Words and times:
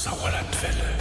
Hochsauerlandwelle. 0.00 0.96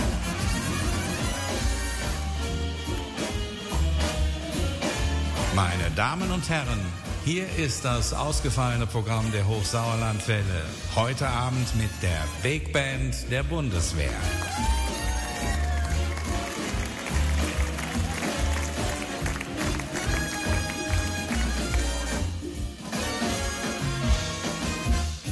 Meine 5.56 5.90
Damen 5.96 6.30
und 6.32 6.50
Herren, 6.50 6.82
hier 7.24 7.46
ist 7.58 7.86
das 7.86 8.14
ausgefallene 8.14 8.88
Programm 8.88 9.32
der 9.32 9.48
Hochsauerlandwelle. 9.48 10.66
Heute 10.96 11.30
Abend 11.30 11.74
mit 11.78 11.92
der 12.02 12.26
Big 12.44 12.74
Band 12.74 13.16
der 13.32 13.44
Bundeswehr. 13.44 14.10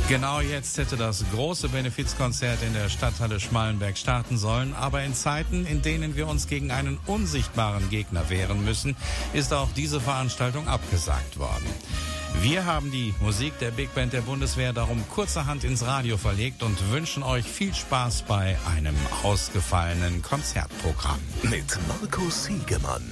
Genau 0.09 0.39
jetzt 0.39 0.77
hätte 0.77 0.95
das 0.95 1.25
große 1.33 1.67
Benefizkonzert 1.67 2.63
in 2.63 2.73
der 2.73 2.87
Stadthalle 2.87 3.41
Schmallenberg 3.41 3.97
starten 3.97 4.37
sollen, 4.37 4.73
aber 4.73 5.03
in 5.03 5.13
Zeiten, 5.13 5.65
in 5.65 5.81
denen 5.81 6.15
wir 6.15 6.29
uns 6.29 6.47
gegen 6.47 6.71
einen 6.71 6.97
unsichtbaren 7.07 7.89
Gegner 7.89 8.29
wehren 8.29 8.63
müssen, 8.63 8.95
ist 9.33 9.53
auch 9.53 9.67
diese 9.75 9.99
Veranstaltung 9.99 10.69
abgesagt 10.69 11.39
worden. 11.39 11.65
Wir 12.41 12.65
haben 12.65 12.89
die 12.89 13.13
Musik 13.19 13.59
der 13.59 13.71
Big 13.71 13.93
Band 13.95 14.13
der 14.13 14.21
Bundeswehr 14.21 14.71
darum 14.71 15.03
kurzerhand 15.09 15.65
ins 15.65 15.85
Radio 15.85 16.15
verlegt 16.15 16.63
und 16.63 16.89
wünschen 16.89 17.21
euch 17.21 17.45
viel 17.45 17.75
Spaß 17.75 18.21
bei 18.21 18.57
einem 18.77 18.95
ausgefallenen 19.23 20.21
Konzertprogramm. 20.21 21.19
Mit 21.43 21.77
Markus 21.99 22.45
Siegemann. 22.45 23.03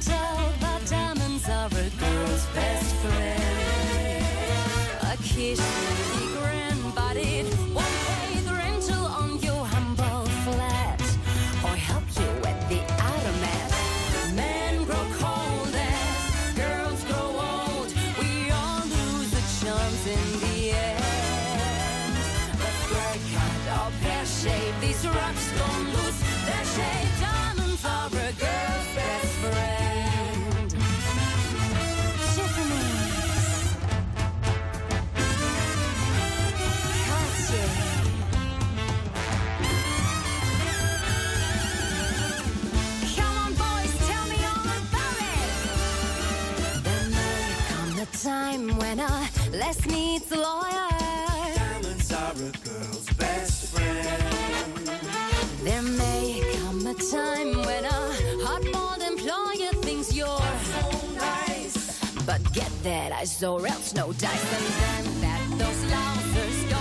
angel. 0.00 0.39
West 49.70 49.86
needs 49.86 50.32
a 50.32 50.36
lawyer. 50.36 50.88
Diamonds 51.54 52.12
are 52.12 52.32
a 52.32 52.50
girl's 52.66 53.08
best 53.10 53.72
friend. 53.72 54.86
There 55.62 55.82
may 55.82 56.42
come 56.56 56.84
a 56.88 56.94
time 56.94 57.52
when 57.66 57.84
a 57.84 58.00
hard-boiled 58.44 59.02
employer 59.12 59.70
thinks 59.84 60.12
you're 60.12 60.26
so 60.26 60.90
nice. 61.14 62.00
But 62.26 62.52
get 62.52 62.72
that 62.82 63.12
ice 63.12 63.40
or 63.44 63.64
else 63.64 63.94
no 63.94 64.12
dice. 64.12 64.52
And 64.58 64.66
then 64.82 65.20
that 65.20 65.42
those 65.56 65.82
lovers 65.92 66.64
go. 66.72 66.79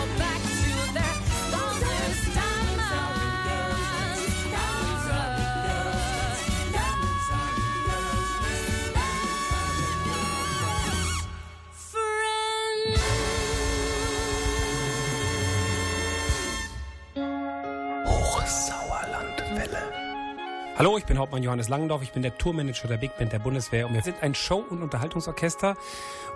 Hallo, 20.80 20.98
ich 20.98 21.06
bin 21.06 21.18
Hauptmann 21.18 21.44
Johannes 21.44 21.68
Langendorf, 21.68 22.04
ich 22.04 22.14
bin 22.14 22.22
der 22.22 22.38
Tourmanager 22.38 22.88
der 22.88 22.96
Big 22.96 23.18
Band 23.18 23.34
der 23.34 23.40
Bundeswehr 23.40 23.86
und 23.86 23.96
wir 23.96 24.02
sind 24.02 24.24
ein 24.24 24.34
Show- 24.34 24.64
und 24.70 24.82
Unterhaltungsorchester 24.82 25.76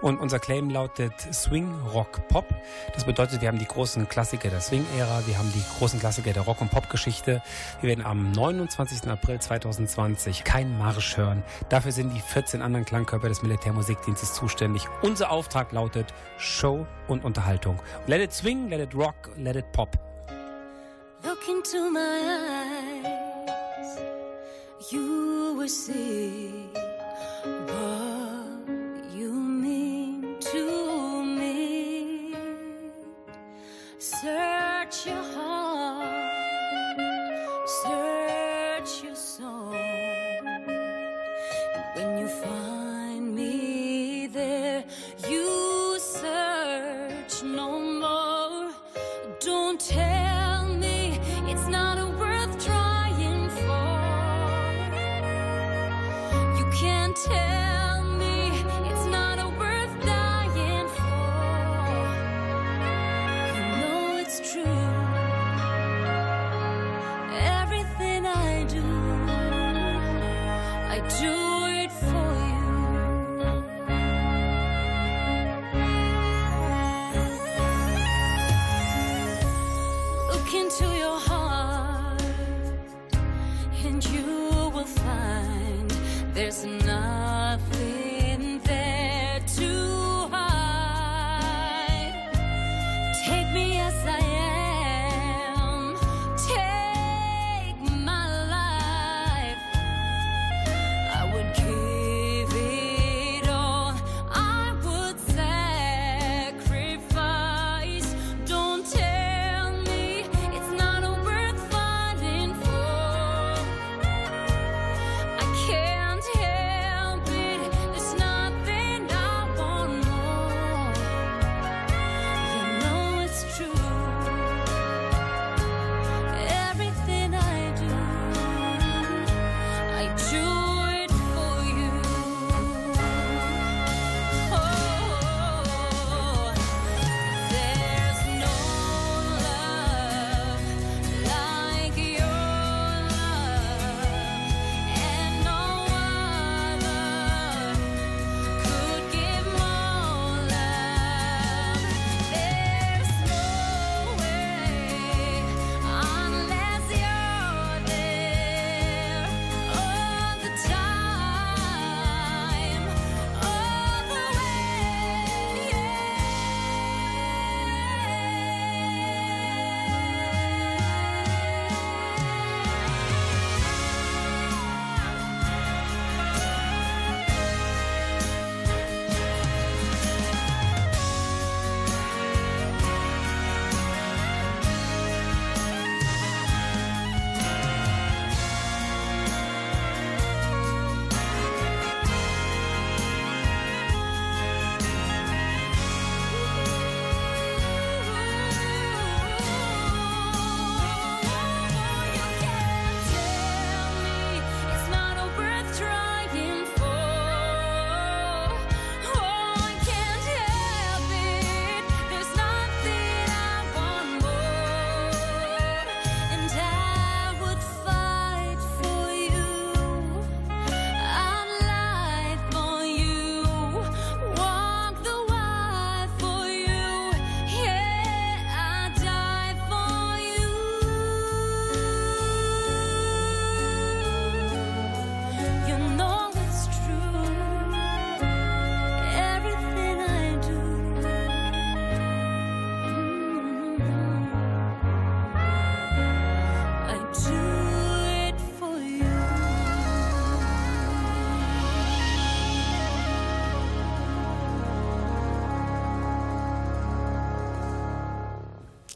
und 0.01 0.19
unser 0.19 0.37
Claim 0.37 0.69
lautet 0.69 1.13
Swing, 1.33 1.73
Rock, 1.93 2.27
Pop. 2.27 2.53
Das 2.93 3.05
bedeutet, 3.05 3.39
wir 3.39 3.47
haben 3.47 3.57
die 3.57 3.65
großen 3.65 4.09
Klassiker 4.09 4.49
der 4.49 4.59
Swing-Ära, 4.59 5.25
wir 5.27 5.37
haben 5.37 5.49
die 5.53 5.63
großen 5.79 5.97
Klassiker 5.97 6.33
der 6.33 6.41
Rock- 6.41 6.59
und 6.59 6.71
Pop-Geschichte. 6.71 7.41
Wir 7.79 7.87
werden 7.87 8.05
am 8.05 8.33
29. 8.33 9.07
April 9.07 9.39
2020 9.39 10.43
kein 10.43 10.77
Marsch 10.77 11.15
hören. 11.15 11.41
Dafür 11.69 11.93
sind 11.93 12.13
die 12.13 12.19
14 12.19 12.61
anderen 12.61 12.83
Klangkörper 12.83 13.29
des 13.29 13.43
Militärmusikdienstes 13.43 14.33
zuständig. 14.33 14.87
Unser 15.01 15.31
Auftrag 15.31 15.71
lautet 15.71 16.13
Show 16.37 16.85
und 17.07 17.23
Unterhaltung. 17.23 17.79
Let 18.07 18.19
it 18.19 18.33
swing, 18.33 18.67
let 18.67 18.81
it 18.81 18.93
rock, 18.93 19.31
let 19.37 19.55
it 19.55 19.71
pop. 19.71 19.97
Look 21.23 21.47
into 21.47 21.89
my 21.89 21.99
eyes. 21.99 22.83
You 24.91 25.55
will 25.57 25.69
see 25.69 26.51
what 27.43 29.13
you 29.13 29.31
mean 29.31 30.35
to 30.39 31.23
me. 31.23 32.35
Search 33.97 34.62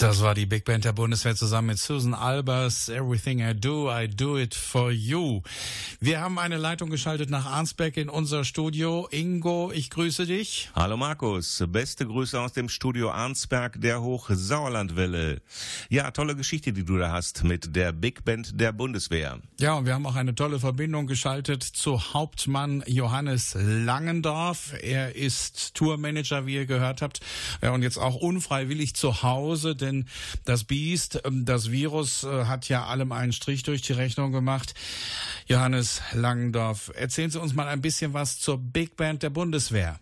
Das 0.08 0.22
war 0.22 0.34
die 0.34 0.46
Big 0.46 0.64
Band 0.64 0.86
der 0.86 0.94
Bundeswehr 0.94 1.36
zusammen 1.36 1.68
mit 1.68 1.80
Susan 1.80 2.14
Albers. 2.14 2.88
Everything 2.88 3.42
I 3.42 3.54
do, 3.54 3.92
I 3.92 4.08
do 4.08 4.38
it 4.38 4.56
for 4.56 4.90
you. 4.90 5.42
Wir 6.00 6.22
haben 6.22 6.38
eine 6.38 6.58
Leitung 6.58 6.92
geschaltet 6.92 7.32
nach 7.32 7.48
Arnsberg 7.48 7.98
in 7.98 8.08
unser 8.08 8.44
Studio. 8.44 9.08
Ingo, 9.10 9.72
ich 9.74 9.90
grüße 9.90 10.28
dich. 10.28 10.70
Hallo 10.76 10.96
Markus, 10.96 11.64
beste 11.70 12.06
Grüße 12.06 12.40
aus 12.40 12.54
dem 12.54 12.70
Studio 12.70 13.10
Arnsberg 13.10 13.82
der 13.82 14.04
Hochsauerlandwelle. 14.04 15.42
Ja, 15.90 16.12
tolle 16.12 16.36
Geschichte, 16.36 16.72
die 16.72 16.86
du 16.86 17.00
da 17.00 17.12
hast 17.12 17.44
mit 17.44 17.76
der 17.76 17.94
Big 17.94 18.24
Band 18.24 18.62
der 18.62 18.74
Bundeswehr. 18.74 19.40
Ja, 19.60 19.74
und 19.74 19.88
wir 19.88 19.96
haben 19.96 20.06
auch 20.06 20.16
eine 20.16 20.36
tolle 20.36 20.60
Verbindung 20.60 21.08
geschaltet 21.08 21.64
zu 21.64 22.14
Hauptmann 22.14 22.84
Johannes 22.86 23.58
Langendorf. 23.60 24.76
Er 24.80 25.16
ist 25.16 25.74
Tourmanager, 25.74 26.46
wie 26.46 26.54
ihr 26.54 26.68
gehört 26.68 27.02
habt, 27.02 27.22
und 27.62 27.82
jetzt 27.82 27.98
auch 27.98 28.14
unfreiwillig 28.14 28.94
zu 28.94 29.24
Hause, 29.24 29.76
denn 29.76 30.06
das 30.46 30.64
Biest, 30.64 31.22
ähm, 31.26 31.46
das 31.46 31.72
Virus 31.72 32.24
äh, 32.24 32.46
hat 32.46 32.70
ja 32.70 32.86
allem 32.86 33.12
einen 33.12 33.34
Strich 33.34 33.64
durch 33.64 33.82
die 33.82 33.94
Rechnung 33.94 34.32
gemacht. 34.32 34.76
Johannes 35.48 35.87
Langendorf, 36.14 36.92
erzählen 36.96 37.30
Sie 37.30 37.40
uns 37.40 37.54
mal 37.54 37.68
ein 37.68 37.82
bisschen 37.82 38.14
was 38.14 38.40
zur 38.40 38.58
Big 38.58 38.96
Band 38.96 39.24
der 39.24 39.30
Bundeswehr. 39.30 40.00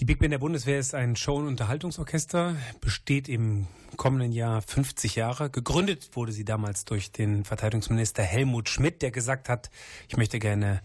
Die 0.00 0.04
Big 0.04 0.18
Band 0.18 0.32
der 0.32 0.38
Bundeswehr 0.38 0.78
ist 0.78 0.94
ein 0.94 1.16
Show- 1.16 1.36
und 1.36 1.46
Unterhaltungsorchester, 1.46 2.56
besteht 2.80 3.28
im 3.28 3.66
kommenden 3.96 4.32
Jahr 4.32 4.62
50 4.62 5.14
Jahre. 5.16 5.50
Gegründet 5.50 6.10
wurde 6.14 6.32
sie 6.32 6.44
damals 6.44 6.84
durch 6.84 7.12
den 7.12 7.44
Verteidigungsminister 7.44 8.22
Helmut 8.22 8.68
Schmidt, 8.68 9.02
der 9.02 9.10
gesagt 9.10 9.48
hat, 9.48 9.70
ich 10.08 10.16
möchte 10.16 10.38
gerne 10.38 10.80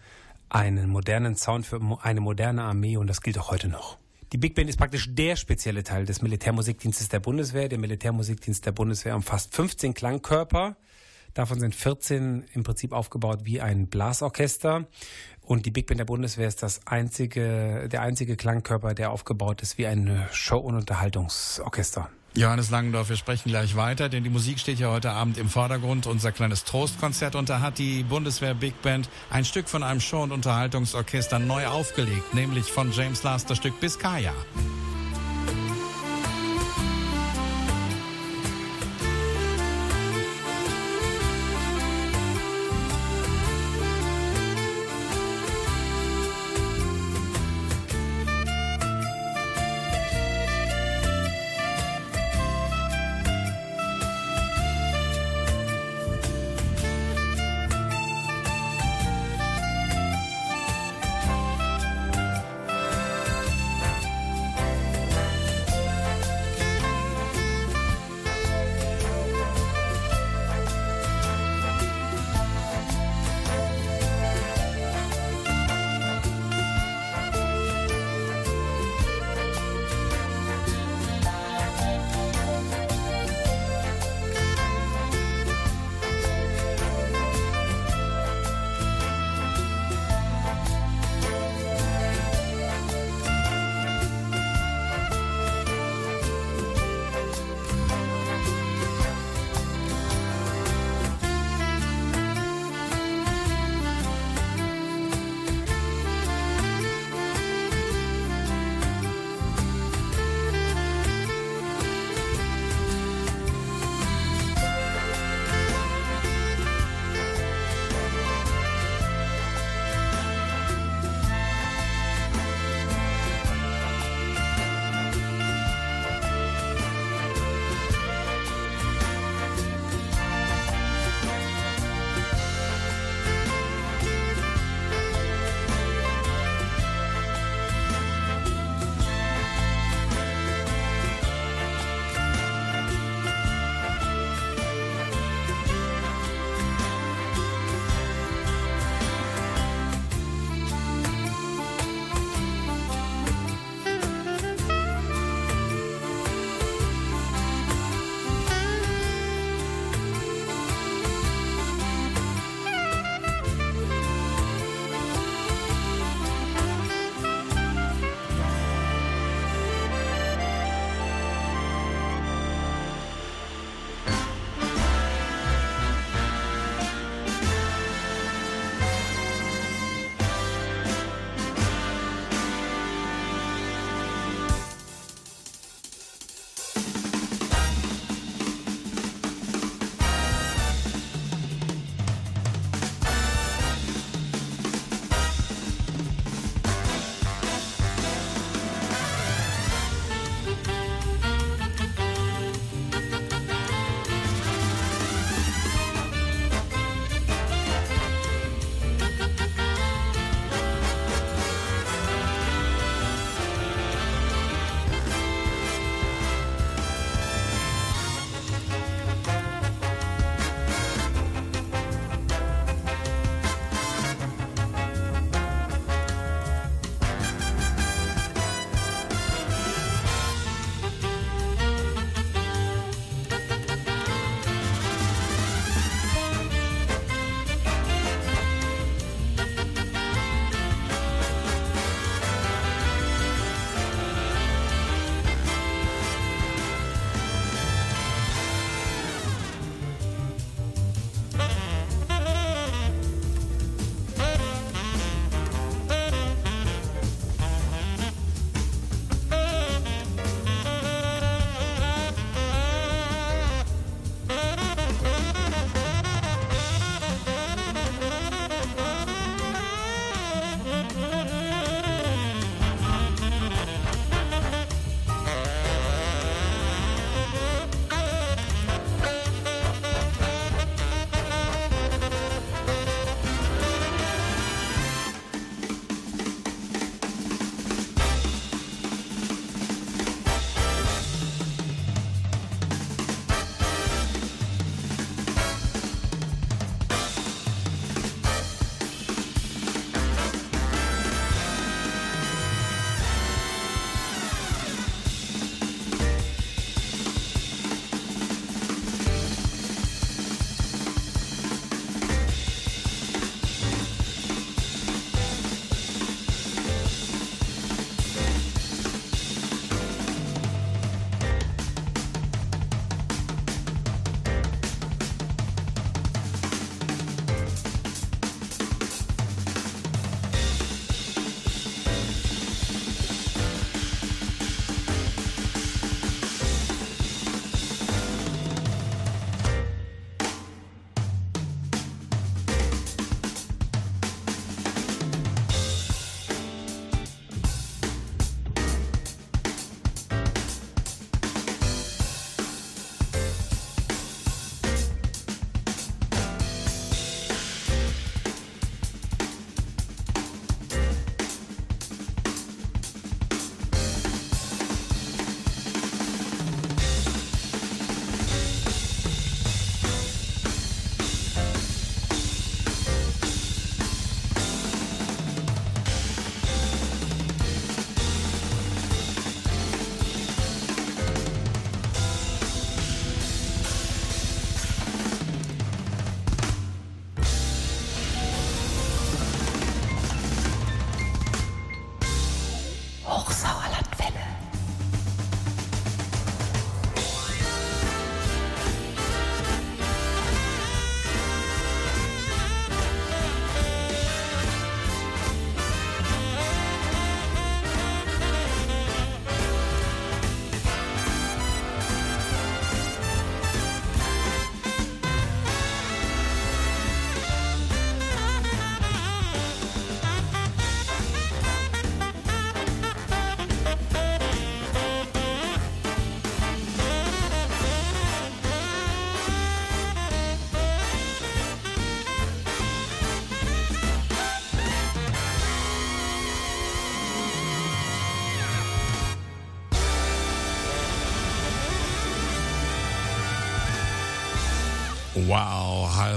einen 0.49 0.89
modernen 0.89 1.35
Sound 1.35 1.65
für 1.65 1.81
eine 2.01 2.21
moderne 2.21 2.63
Armee 2.63 2.97
und 2.97 3.07
das 3.07 3.21
gilt 3.21 3.37
auch 3.39 3.49
heute 3.49 3.69
noch. 3.69 3.97
Die 4.33 4.37
Big 4.37 4.55
Band 4.55 4.69
ist 4.69 4.77
praktisch 4.77 5.07
der 5.15 5.35
spezielle 5.37 5.83
Teil 5.83 6.05
des 6.05 6.21
Militärmusikdienstes 6.21 7.07
der 7.07 7.21
Bundeswehr. 7.21 7.69
Der 7.69 7.79
Militärmusikdienst 7.79 8.65
der 8.65 8.73
Bundeswehr 8.73 9.15
umfasst 9.15 9.55
15 9.55 9.93
Klangkörper. 9.93 10.75
Davon 11.37 11.59
sind 11.59 11.75
14 11.75 12.45
im 12.55 12.63
Prinzip 12.63 12.91
aufgebaut 12.93 13.41
wie 13.43 13.61
ein 13.61 13.89
Blasorchester. 13.89 14.87
Und 15.41 15.67
die 15.67 15.71
Big 15.71 15.85
Band 15.85 15.99
der 15.99 16.05
Bundeswehr 16.05 16.47
ist 16.47 16.63
das 16.63 16.87
einzige, 16.87 17.87
der 17.91 18.01
einzige 18.01 18.35
Klangkörper, 18.35 18.95
der 18.95 19.11
aufgebaut 19.11 19.61
ist 19.61 19.77
wie 19.77 19.85
ein 19.85 20.25
Show- 20.31 20.57
und 20.57 20.73
Unterhaltungsorchester. 20.73 22.09
Johannes 22.33 22.71
Langendorf, 22.71 23.09
wir 23.09 23.17
sprechen 23.17 23.49
gleich 23.49 23.75
weiter, 23.75 24.09
denn 24.09 24.23
die 24.23 24.31
Musik 24.31 24.57
steht 24.57 24.79
ja 24.79 24.89
heute 24.89 25.11
Abend 25.11 25.37
im 25.37 25.47
Vordergrund, 25.47 26.07
unser 26.07 26.31
kleines 26.31 26.63
Trostkonzert. 26.63 27.35
Und 27.35 27.49
da 27.49 27.61
hat 27.61 27.77
die 27.77 28.01
Bundeswehr 28.01 28.55
Big 28.55 28.81
Band 28.81 29.07
ein 29.29 29.45
Stück 29.45 29.69
von 29.69 29.83
einem 29.83 29.99
Show- 29.99 30.23
und 30.23 30.31
Unterhaltungsorchester 30.31 31.37
neu 31.37 31.67
aufgelegt, 31.67 32.33
nämlich 32.33 32.71
von 32.71 32.91
James 32.91 33.21
Last 33.21 33.51
das 33.51 33.57
Stück 33.57 33.79
Biscaya. 33.79 34.33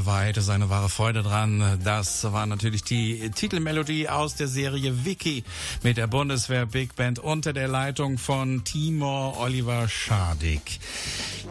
Halva 0.00 0.20
hätte 0.22 0.40
seine 0.40 0.70
wahre 0.70 0.88
Freude 0.88 1.22
dran. 1.22 1.78
Das 1.84 2.24
war 2.32 2.46
natürlich 2.46 2.82
die 2.82 3.30
Titelmelodie 3.34 4.08
aus 4.08 4.34
der 4.34 4.48
Serie 4.48 5.04
Wiki 5.04 5.44
mit 5.82 5.98
der 5.98 6.06
Bundeswehr 6.06 6.64
Big 6.64 6.96
Band 6.96 7.18
unter 7.18 7.52
der 7.52 7.68
Leitung 7.68 8.16
von 8.16 8.64
Timor 8.64 9.38
Oliver 9.38 9.90
Schadig. 9.90 10.80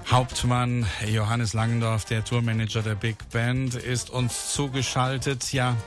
Hauptmann 0.10 0.88
Johannes 1.08 1.53
Langendorf, 1.53 2.06
der 2.06 2.25
Tourmanager 2.25 2.82
der 2.82 2.96
Big 2.96 3.18
Band, 3.29 3.75
ist 3.75 4.10
uns 4.10 4.51
zugeschaltet. 4.51 5.53
Ja, 5.53 5.77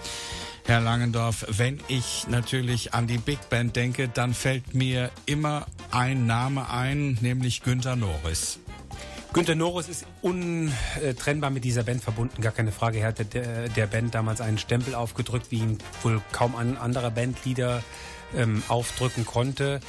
Herr 0.65 0.81
Langendorf, 0.81 1.45
wenn 1.49 1.81
ich 1.89 2.29
natürlich 2.29 2.95
an 2.95 3.09
die 3.09 3.19
Big 3.19 3.51
Band 3.51 3.75
denke, 3.75 4.07
dann 4.09 4.35
fällt 4.35 4.73
mir 4.73 5.11
immer 5.27 5.67
ein 5.91 6.27
Name 6.27 6.71
ein, 6.71 7.19
nämlich 7.23 7.63
Günter 7.63 7.97
Norris. 7.97 8.61
Günter 9.33 9.55
Norris 9.55 9.89
ist 9.89 10.07
untrennbar 10.21 11.49
mit 11.49 11.65
dieser 11.65 11.85
Band 11.85 12.03
verbunden, 12.05 12.43
gar 12.43 12.53
keine 12.53 12.71
Frage. 12.71 12.99
Er 12.99 13.09
hat 13.09 13.35
der, 13.35 13.71
der 13.71 13.87
Band 13.87 14.15
damals 14.15 14.43
einen 14.43 14.59
Stempel 14.59 14.95
aufgedrückt, 14.95 15.51
wie 15.51 15.61
ihn 15.61 15.79
wohl 16.03 16.21
kaum 16.33 16.55
ein 16.55 16.77
anderer 16.77 17.11
Bandleader 17.11 17.83
ähm, 18.37 18.63
aufdrücken 18.69 19.25
konnte. 19.25 19.81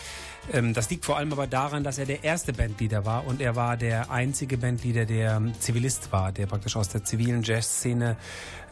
Ähm, 0.54 0.74
das 0.74 0.90
liegt 0.90 1.04
vor 1.04 1.18
allem 1.18 1.34
aber 1.34 1.46
daran, 1.46 1.84
dass 1.84 1.98
er 1.98 2.06
der 2.06 2.24
erste 2.24 2.54
Bandleader 2.54 3.06
war 3.06 3.28
und 3.28 3.42
er 3.42 3.58
war 3.58 3.76
der 3.76 4.12
einzige 4.12 4.58
Bandleader, 4.58 5.06
der 5.06 5.42
Zivilist 5.60 6.14
war, 6.14 6.32
der 6.32 6.46
praktisch 6.46 6.78
aus 6.78 6.88
der 6.88 7.04
zivilen 7.04 7.44
Jazzszene 7.44 8.16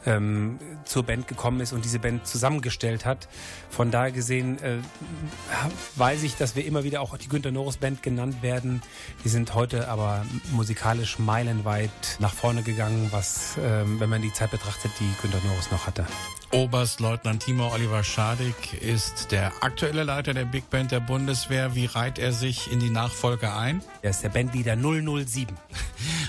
ähm, 0.06 0.60
zur 0.86 1.04
Band 1.04 1.28
gekommen 1.28 1.60
ist 1.60 1.74
und 1.74 1.86
diese 1.86 2.00
Band 2.00 2.26
zusammengestellt 2.28 3.06
hat. 3.06 3.28
Von 3.70 3.92
daher 3.92 4.12
gesehen 4.12 4.62
äh, 4.62 4.78
weiß 5.96 6.24
ich, 6.24 6.36
dass 6.36 6.56
wir 6.56 6.66
immer 6.66 6.84
wieder 6.84 7.02
auch 7.02 7.18
die 7.18 7.28
Günter 7.28 7.52
Norris 7.52 7.78
Band 7.78 8.04
genannt 8.04 8.42
werden. 8.42 8.82
Die 9.24 9.30
sind 9.30 9.54
heute 9.54 9.88
aber 9.88 10.26
musikalisch 10.52 11.20
meilenweit 11.20 11.92
nach 12.20 12.34
vorne 12.34 12.64
gegangen, 12.64 13.10
was, 13.12 13.58
äh, 13.58 13.84
wenn 13.86 14.10
man 14.10 14.22
die 14.22 14.34
Zeit 14.34 14.52
betrachtet, 14.52 14.92
die 15.00 15.10
Günter 15.22 15.40
Norris 15.48 15.72
noch 15.72 15.88
hatte. 15.88 16.06
Oberstleutnant 16.52 17.44
Timo 17.44 17.72
Oliver 17.74 18.04
Schadig 18.04 18.74
ist 18.82 19.32
der 19.32 19.54
aktuelle 19.62 20.04
Leiter 20.04 20.34
der 20.34 20.44
Big 20.44 20.70
Band 20.70 20.92
der 20.92 21.00
Bundeswehr. 21.00 21.76
Wie 21.76 21.86
reiht 21.86 22.20
er 22.20 22.34
sich 22.34 22.70
in 22.70 22.80
die 22.82 22.90
Nachfolge 22.90 23.54
ein? 23.54 23.82
Er 24.02 24.10
ist 24.10 24.22
der 24.22 24.30
Bandleader 24.30 24.76
007. 24.76 25.56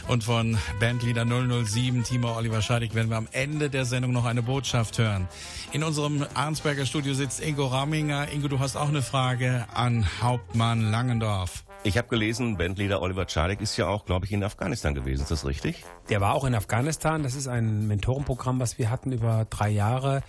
Und 0.09 0.25
von 0.25 0.57
Bandleader 0.79 1.27
007 1.27 2.05
Timo 2.05 2.37
Oliver 2.37 2.63
Schadig 2.63 2.95
werden 2.95 3.11
wir 3.11 3.17
am 3.17 3.29
Ende 3.33 3.62
der 3.69 3.85
Sendung 3.85 4.13
noch 4.13 4.25
eine 4.25 4.43
Botschaft 4.43 4.99
hören. 4.99 5.29
In 5.73 5.85
unserem 5.85 6.27
Arnsberger 6.35 6.87
Studio 6.87 7.15
sitzt 7.15 7.41
Ingo 7.41 7.67
Ramminger. 7.67 8.31
Ingo, 8.33 8.49
du 8.49 8.59
hast 8.59 8.77
auch 8.77 8.89
eine 8.89 9.03
Frage 9.03 9.67
an 9.75 10.07
Hauptmann 10.21 10.91
Langendorf. 10.91 11.65
Ich 11.85 11.99
habe 11.99 12.07
gelesen, 12.07 12.57
Bandleader 12.57 13.03
Oliver 13.03 13.27
Czarek 13.27 13.61
ist 13.61 13.77
ja 13.77 13.89
auch, 13.89 14.05
glaube 14.05 14.25
ich, 14.27 14.33
in 14.33 14.45
Afghanistan 14.45 14.95
gewesen. 14.95 15.23
Ist 15.23 15.33
das 15.33 15.45
richtig? 15.45 15.85
Der 16.11 16.21
war 16.21 16.35
auch 16.35 16.45
in 16.45 16.55
Afghanistan. 16.55 17.25
Das 17.25 17.35
ist 17.35 17.49
ein 17.49 17.89
Mentorenprogramm, 17.89 18.61
was 18.61 18.79
wir 18.79 18.89
hatten 18.89 19.11
über 19.11 19.47
drei 19.51 19.71
Jahre, 19.71 20.23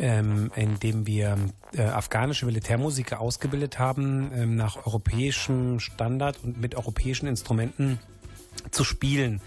ähm, 0.00 0.50
in 0.56 0.78
dem 0.78 1.06
wir 1.06 1.36
äh, 1.74 1.82
afghanische 1.82 2.46
Militärmusiker 2.46 3.20
ausgebildet 3.20 3.78
haben, 3.78 4.30
ähm, 4.34 4.56
nach 4.56 4.86
europäischem 4.86 5.78
Standard 5.78 6.38
und 6.42 6.58
mit 6.58 6.74
europäischen 6.74 7.26
Instrumenten 7.26 7.98
zu 8.70 8.82
spielen. 8.82 9.42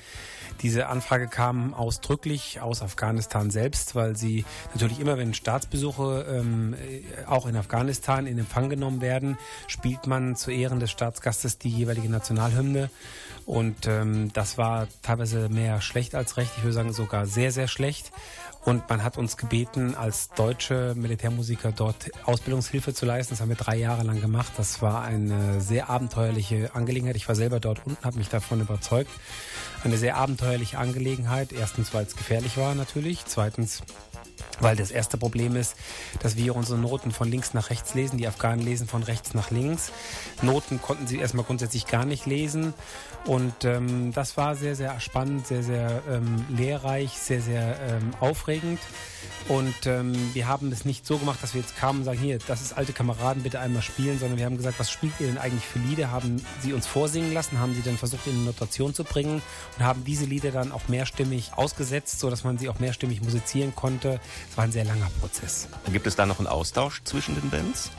Diese 0.62 0.88
Anfrage 0.88 1.28
kam 1.28 1.74
ausdrücklich 1.74 2.62
aus 2.62 2.82
Afghanistan 2.82 3.50
selbst, 3.50 3.96
weil 3.96 4.16
sie 4.16 4.46
natürlich 4.74 5.00
immer, 5.00 5.18
wenn 5.18 5.34
Staatsbesuche 5.34 6.26
ähm, 6.30 6.76
auch 7.28 7.48
in 7.48 7.56
Afghanistan 7.56 8.28
in 8.28 8.38
Empfang 8.38 8.70
genommen 8.70 9.02
werden, 9.02 9.38
spielt 9.68 10.06
man 10.06 10.36
zu 10.36 10.52
Ehren 10.52 10.80
des 10.80 10.92
Staatsgastes 10.92 11.58
die 11.58 11.70
jeweilige 11.70 12.10
Nationalhymne. 12.10 12.90
Und 13.46 13.88
ähm, 13.88 14.32
das 14.34 14.58
war 14.58 14.88
teilweise 15.02 15.50
mehr 15.50 15.82
schlecht 15.82 16.14
als 16.14 16.38
recht. 16.38 16.52
Ich 16.58 16.64
würde 16.64 16.74
sagen 16.74 16.94
sogar 16.94 17.26
sehr, 17.26 17.52
sehr 17.52 17.68
schlecht. 17.68 18.12
Und 18.64 18.88
man 18.90 19.04
hat 19.04 19.18
uns 19.18 19.38
gebeten, 19.38 19.96
als 19.96 20.30
deutsche 20.30 20.94
Militärmusiker 20.96 21.72
dort 21.72 22.12
Ausbildungshilfe 22.26 22.94
zu 22.94 23.06
leisten. 23.06 23.34
Das 23.34 23.42
haben 23.42 23.50
wir 23.50 23.56
drei 23.56 23.76
Jahre 23.76 24.04
lang 24.04 24.22
gemacht. 24.22 24.54
Das 24.58 24.82
war 24.82 25.04
eine 25.04 25.62
sehr 25.62 25.90
abenteuerliche 25.90 26.76
Angelegenheit. 26.76 27.16
Ich 27.16 27.28
war 27.28 27.36
selber 27.36 27.60
dort 27.60 27.86
unten, 27.86 28.04
habe 28.04 28.18
mich 28.18 28.30
davon 28.30 28.62
überzeugt. 28.62 29.10
Eine 29.84 29.98
sehr 29.98 30.16
abenteuerliche 30.16 30.78
Angelegenheit. 30.78 31.54
Erstens, 31.54 31.94
weil 31.94 32.06
es 32.06 32.16
gefährlich 32.16 32.58
war 32.58 32.76
natürlich. 32.76 33.26
Zweitens, 33.26 33.82
weil 34.60 34.76
das 34.76 34.92
erste 34.92 35.18
Problem 35.18 35.56
ist, 35.56 35.76
dass 36.22 36.38
wir 36.38 36.56
unsere 36.56 36.78
Noten 36.78 37.12
von 37.12 37.30
links 37.30 37.54
nach 37.54 37.70
rechts 37.70 37.94
lesen. 37.94 38.18
Die 38.18 38.28
Afghanen 38.28 38.64
lesen 38.64 38.88
von 38.88 39.04
rechts 39.04 39.34
nach 39.34 39.52
links. 39.52 39.92
Noten 40.42 40.82
konnten 40.82 41.08
sie 41.08 41.18
erstmal 41.18 41.46
grundsätzlich 41.46 41.88
gar 41.88 42.06
nicht 42.06 42.26
lesen. 42.26 42.74
Und 43.26 43.66
ähm, 43.66 44.14
das 44.14 44.38
war 44.38 44.56
sehr, 44.56 44.76
sehr 44.76 45.00
spannend, 45.00 45.48
sehr, 45.48 45.64
sehr 45.64 46.02
ähm, 46.10 46.46
lehrreich, 46.50 47.12
sehr, 47.12 47.42
sehr 47.42 47.80
ähm, 47.82 48.12
aufregend. 48.20 48.80
Und 49.48 49.86
ähm, 49.86 50.14
wir 50.34 50.48
haben 50.48 50.72
es 50.72 50.86
nicht 50.86 51.06
so 51.06 51.18
gemacht, 51.18 51.40
dass 51.42 51.54
wir 51.54 51.62
jetzt 51.62 51.76
kamen 51.76 52.00
und 52.00 52.06
sagen, 52.06 52.20
hier, 52.20 52.40
das 52.48 52.62
ist 52.62 52.74
alte 52.78 52.94
Kameraden, 52.94 53.44
bitte 53.44 53.60
einmal 53.60 53.82
spielen, 53.82 54.20
sondern 54.20 54.38
wir 54.38 54.46
haben 54.46 54.58
gesagt, 54.58 54.80
was 54.80 54.92
spielt 54.92 55.14
ihr 55.20 55.28
denn 55.28 55.38
eigentlich 55.38 55.66
für 55.66 55.80
Lieder? 55.80 56.12
Haben 56.12 56.46
sie 56.62 56.74
uns 56.74 56.88
vorsingen 56.88 57.34
lassen, 57.34 57.60
haben 57.60 57.74
sie 57.74 57.82
dann 57.82 57.98
versucht, 57.98 58.28
in 58.28 58.34
eine 58.34 58.44
Notation 58.44 58.94
zu 58.94 59.04
bringen 59.04 59.42
und 59.78 59.84
haben 59.84 60.04
diese 60.06 60.26
Lieder 60.26 60.52
dann 60.52 60.72
auch 60.72 60.88
mehrstimmig 60.88 61.52
ausgesetzt, 61.56 62.20
sodass 62.20 62.44
man 62.44 62.58
sie 62.58 62.70
auch 62.70 62.80
mehrstimmig 62.80 63.22
musizieren 63.22 63.76
konnte. 63.76 64.20
Es 64.50 64.58
war 64.58 64.64
ein 64.64 64.72
sehr 64.72 64.86
langer 64.86 65.10
Prozess. 65.20 65.68
Gibt 65.92 66.08
es 66.08 66.16
da 66.16 66.26
noch 66.26 66.40
einen 66.40 66.48
Austausch 66.48 67.02
zwischen 67.04 67.36
den 67.36 67.50
Bands? 67.50 67.92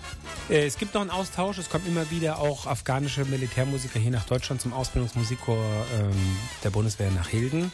Äh, 0.49 0.67
es 0.67 0.79
gibt 0.79 0.95
noch 0.95 1.01
einen 1.01 1.11
Austausch. 1.11 1.59
Es 1.59 1.69
kommen 1.69 1.87
immer 1.87 2.11
wieder 2.11 2.39
auch 2.39 2.67
afghanische 2.67 3.25
Militärmusiker 3.25 3.99
hier 3.99 4.11
nach 4.11 4.25
Deutschland 4.25 4.61
zum 4.61 4.73
Ausbildungsmusikchor 4.73 5.57
ähm, 5.99 6.37
der 6.65 6.71
Bundeswehr 6.71 7.11
nach 7.11 7.29
Hilden. 7.29 7.73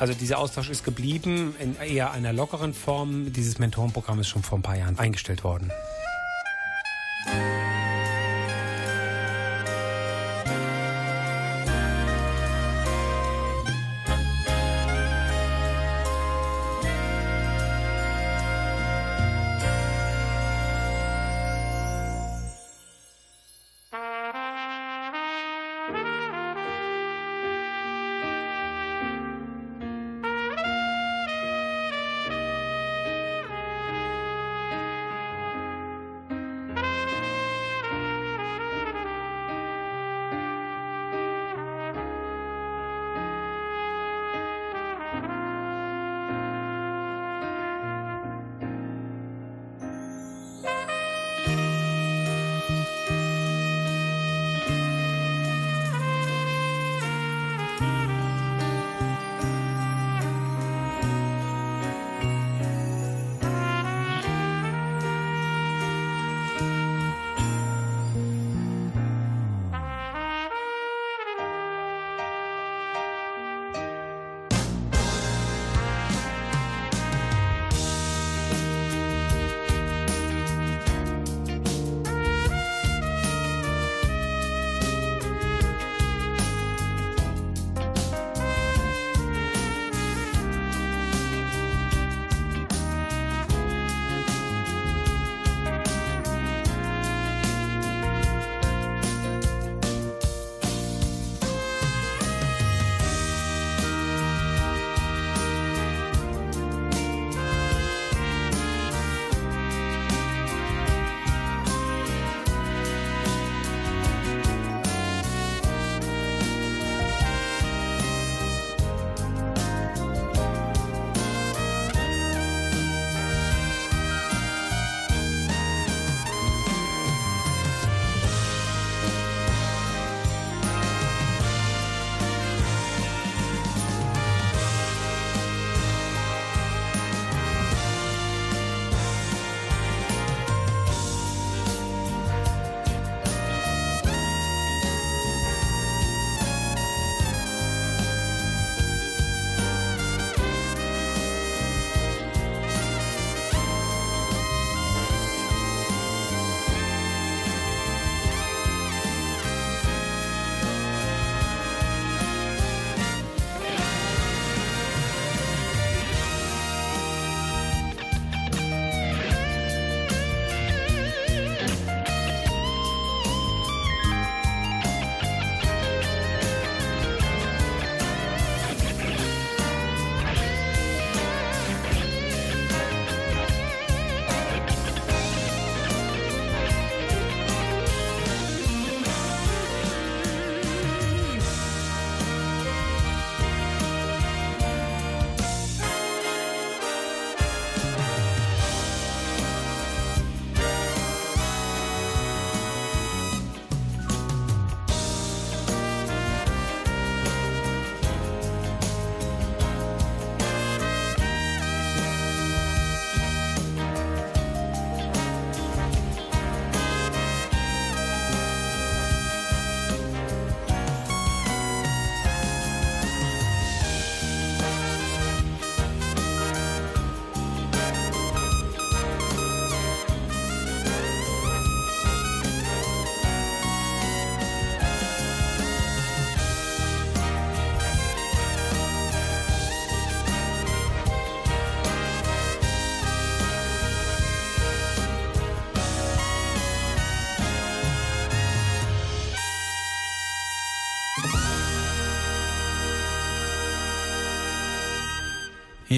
Also 0.00 0.14
dieser 0.14 0.38
Austausch 0.38 0.70
ist 0.70 0.82
geblieben 0.82 1.54
in 1.60 1.76
eher 1.76 2.10
einer 2.12 2.32
lockeren 2.32 2.72
Form. 2.72 3.34
Dieses 3.34 3.58
Mentorenprogramm 3.58 4.18
ist 4.20 4.28
schon 4.28 4.42
vor 4.42 4.58
ein 4.58 4.62
paar 4.62 4.76
Jahren 4.76 4.98
eingestellt 4.98 5.44
worden. 5.44 5.70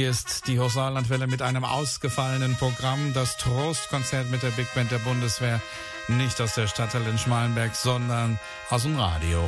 Hier 0.03 0.11
ist 0.11 0.49
die 0.49 0.59
Hochsaarlandwelle 0.59 1.29
mit 1.29 1.43
einem 1.43 1.63
ausgefallenen 1.65 2.57
Programm. 2.57 3.13
Das 3.13 3.37
Trostkonzert 3.37 4.33
mit 4.33 4.43
der 4.43 4.49
Big 4.49 4.67
Band 4.75 4.91
der 4.91 4.99
Bundeswehr. 4.99 5.61
Nicht 6.09 6.41
aus 6.41 6.57
der 6.57 6.67
Stadthalle 6.67 7.09
in 7.09 7.19
Schmalenberg, 7.19 7.77
sondern 7.77 8.37
aus 8.69 8.83
dem 8.83 8.99
Radio. 8.99 9.41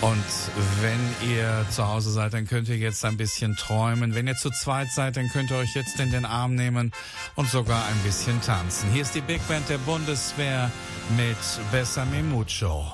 Und 0.00 0.24
wenn 0.80 1.30
ihr 1.30 1.66
zu 1.68 1.86
Hause 1.86 2.12
seid, 2.12 2.32
dann 2.32 2.46
könnt 2.46 2.70
ihr 2.70 2.78
jetzt 2.78 3.04
ein 3.04 3.18
bisschen 3.18 3.56
träumen. 3.56 4.14
Wenn 4.14 4.26
ihr 4.26 4.36
zu 4.36 4.50
zweit 4.50 4.90
seid, 4.90 5.18
dann 5.18 5.28
könnt 5.28 5.50
ihr 5.50 5.58
euch 5.58 5.74
jetzt 5.74 6.00
in 6.00 6.10
den 6.10 6.24
Arm 6.24 6.54
nehmen 6.54 6.90
und 7.34 7.50
sogar 7.50 7.84
ein 7.84 7.98
bisschen 8.04 8.40
tanzen. 8.40 8.90
Hier 8.90 9.02
ist 9.02 9.14
die 9.14 9.20
Big 9.20 9.46
Band 9.48 9.68
der 9.68 9.76
Bundeswehr 9.76 10.70
mit 11.14 11.36
Besame 11.70 12.22
Mucho. 12.22 12.90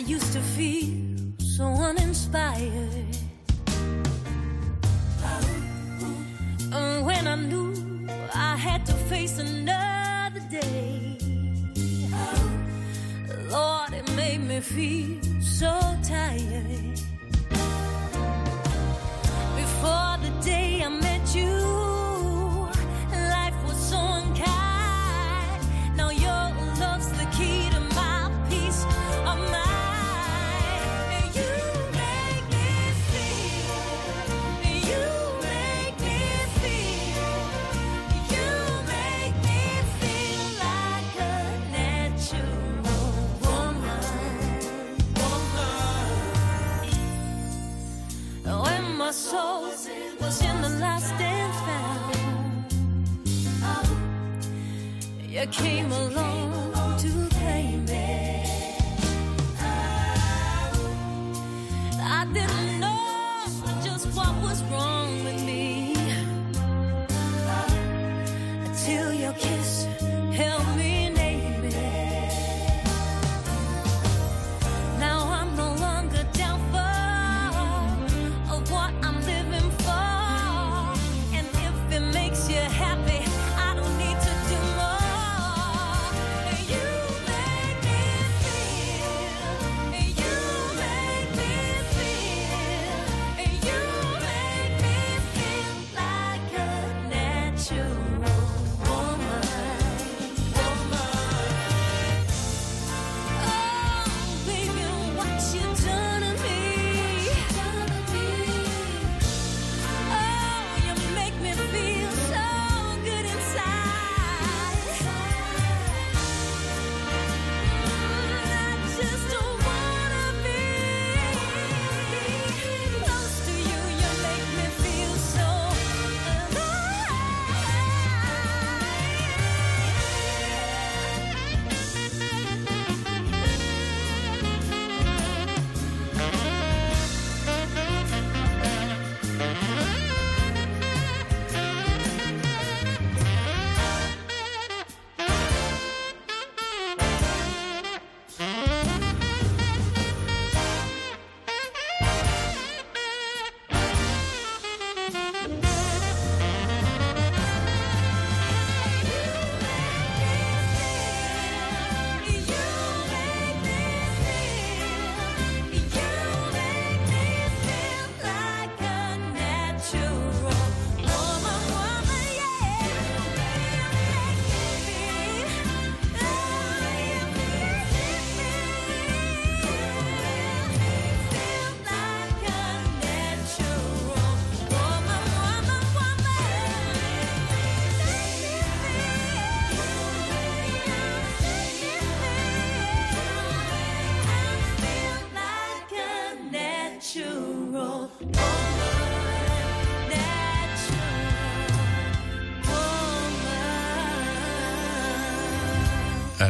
I 0.00 0.02
used 0.04 0.32
to 0.32 0.40
feel 0.40 0.96
so 1.38 1.66
uninspired. 1.66 2.89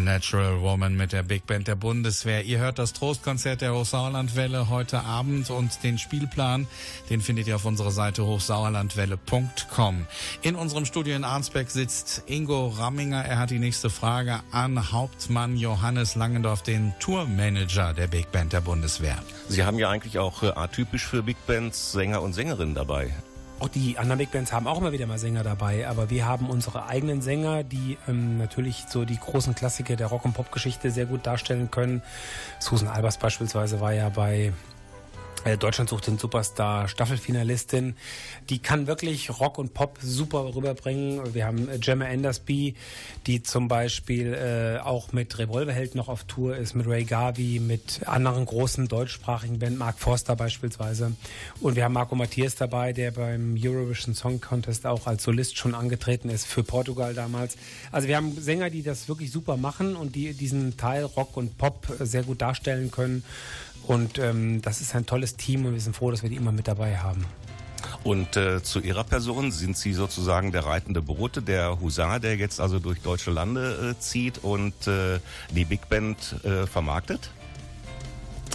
Natural 0.00 0.60
Woman 0.60 0.96
mit 0.96 1.12
der 1.12 1.22
Big 1.22 1.46
Band 1.46 1.68
der 1.68 1.74
Bundeswehr. 1.74 2.44
Ihr 2.44 2.58
hört 2.58 2.78
das 2.78 2.92
Trostkonzert 2.92 3.60
der 3.60 3.74
Hochsauerlandwelle 3.74 4.68
heute 4.68 5.04
Abend 5.04 5.50
und 5.50 5.82
den 5.82 5.98
Spielplan, 5.98 6.66
den 7.08 7.20
findet 7.20 7.46
ihr 7.46 7.56
auf 7.56 7.64
unserer 7.64 7.90
Seite 7.90 8.26
hochsauerlandwelle.com. 8.26 10.06
In 10.42 10.56
unserem 10.56 10.84
Studio 10.84 11.14
in 11.14 11.24
Arnsberg 11.24 11.70
sitzt 11.70 12.24
Ingo 12.26 12.68
Ramminger. 12.68 13.24
Er 13.24 13.38
hat 13.38 13.50
die 13.50 13.58
nächste 13.58 13.90
Frage 13.90 14.40
an 14.50 14.92
Hauptmann 14.92 15.56
Johannes 15.56 16.14
Langendorf, 16.14 16.62
den 16.62 16.92
Tourmanager 16.98 17.94
der 17.94 18.06
Big 18.06 18.32
Band 18.32 18.52
der 18.52 18.60
Bundeswehr. 18.60 19.22
Sie 19.48 19.64
haben 19.64 19.78
ja 19.78 19.90
eigentlich 19.90 20.18
auch 20.18 20.42
äh, 20.42 20.48
atypisch 20.48 21.06
für 21.06 21.22
Big 21.22 21.36
Bands 21.46 21.92
Sänger 21.92 22.22
und 22.22 22.32
Sängerinnen 22.32 22.74
dabei. 22.74 23.14
Auch 23.60 23.68
die 23.68 23.98
anderen 23.98 24.16
Big 24.18 24.30
Bands 24.30 24.54
haben 24.54 24.66
auch 24.66 24.78
immer 24.78 24.90
wieder 24.90 25.06
mal 25.06 25.18
Sänger 25.18 25.42
dabei, 25.42 25.86
aber 25.86 26.08
wir 26.08 26.24
haben 26.24 26.48
unsere 26.48 26.86
eigenen 26.86 27.20
Sänger, 27.20 27.62
die 27.62 27.98
ähm, 28.08 28.38
natürlich 28.38 28.86
so 28.88 29.04
die 29.04 29.18
großen 29.18 29.54
Klassiker 29.54 29.96
der 29.96 30.06
Rock- 30.06 30.24
und 30.24 30.32
Pop-Geschichte 30.32 30.90
sehr 30.90 31.04
gut 31.04 31.26
darstellen 31.26 31.70
können. 31.70 32.00
Susan 32.58 32.88
Albers 32.88 33.18
beispielsweise 33.18 33.78
war 33.80 33.92
ja 33.92 34.08
bei 34.08 34.54
Deutschland 35.58 35.88
sucht 35.88 36.06
den 36.06 36.18
Superstar 36.18 36.86
Staffelfinalistin. 36.86 37.96
Die 38.50 38.58
kann 38.58 38.86
wirklich 38.86 39.40
Rock 39.40 39.56
und 39.56 39.72
Pop 39.72 39.98
super 40.02 40.54
rüberbringen. 40.54 41.34
Wir 41.34 41.46
haben 41.46 41.68
äh, 41.68 41.78
Gemma 41.78 42.04
Andersby, 42.04 42.74
die 43.26 43.42
zum 43.42 43.66
Beispiel 43.66 44.34
äh, 44.34 44.80
auch 44.80 45.12
mit 45.12 45.38
Revolverheld 45.38 45.94
noch 45.94 46.08
auf 46.08 46.24
Tour 46.24 46.56
ist, 46.56 46.74
mit 46.74 46.86
Ray 46.86 47.04
Garvey, 47.04 47.58
mit 47.58 48.06
anderen 48.06 48.44
großen 48.44 48.86
deutschsprachigen 48.88 49.58
Band, 49.58 49.78
Mark 49.78 49.98
Forster 49.98 50.36
beispielsweise. 50.36 51.12
Und 51.60 51.74
wir 51.74 51.84
haben 51.84 51.94
Marco 51.94 52.14
Matthias 52.14 52.56
dabei, 52.56 52.92
der 52.92 53.10
beim 53.10 53.56
Eurovision 53.58 54.14
Song 54.14 54.42
Contest 54.42 54.86
auch 54.86 55.06
als 55.06 55.22
Solist 55.22 55.56
schon 55.56 55.74
angetreten 55.74 56.28
ist 56.28 56.46
für 56.46 56.62
Portugal 56.62 57.14
damals. 57.14 57.56
Also 57.92 58.08
wir 58.08 58.16
haben 58.16 58.38
Sänger, 58.38 58.68
die 58.68 58.82
das 58.82 59.08
wirklich 59.08 59.30
super 59.30 59.56
machen 59.56 59.96
und 59.96 60.14
die 60.14 60.34
diesen 60.34 60.76
Teil 60.76 61.04
Rock 61.04 61.38
und 61.38 61.56
Pop 61.56 61.86
sehr 61.98 62.24
gut 62.24 62.42
darstellen 62.42 62.90
können. 62.90 63.24
Und 63.90 64.20
ähm, 64.20 64.62
das 64.62 64.80
ist 64.80 64.94
ein 64.94 65.04
tolles 65.04 65.34
Team 65.34 65.66
und 65.66 65.72
wir 65.72 65.80
sind 65.80 65.96
froh, 65.96 66.12
dass 66.12 66.22
wir 66.22 66.30
die 66.30 66.36
immer 66.36 66.52
mit 66.52 66.68
dabei 66.68 66.98
haben. 66.98 67.24
Und 68.04 68.36
äh, 68.36 68.62
zu 68.62 68.78
Ihrer 68.78 69.02
Person 69.02 69.50
sind 69.50 69.76
Sie 69.76 69.94
sozusagen 69.94 70.52
der 70.52 70.64
reitende 70.64 71.02
Bote, 71.02 71.42
der 71.42 71.80
Husar, 71.80 72.20
der 72.20 72.36
jetzt 72.36 72.60
also 72.60 72.78
durch 72.78 73.00
deutsche 73.00 73.32
Lande 73.32 73.96
äh, 73.96 74.00
zieht 74.00 74.44
und 74.44 74.86
äh, 74.86 75.18
die 75.50 75.64
Big 75.64 75.88
Band 75.88 76.36
äh, 76.44 76.68
vermarktet? 76.68 77.32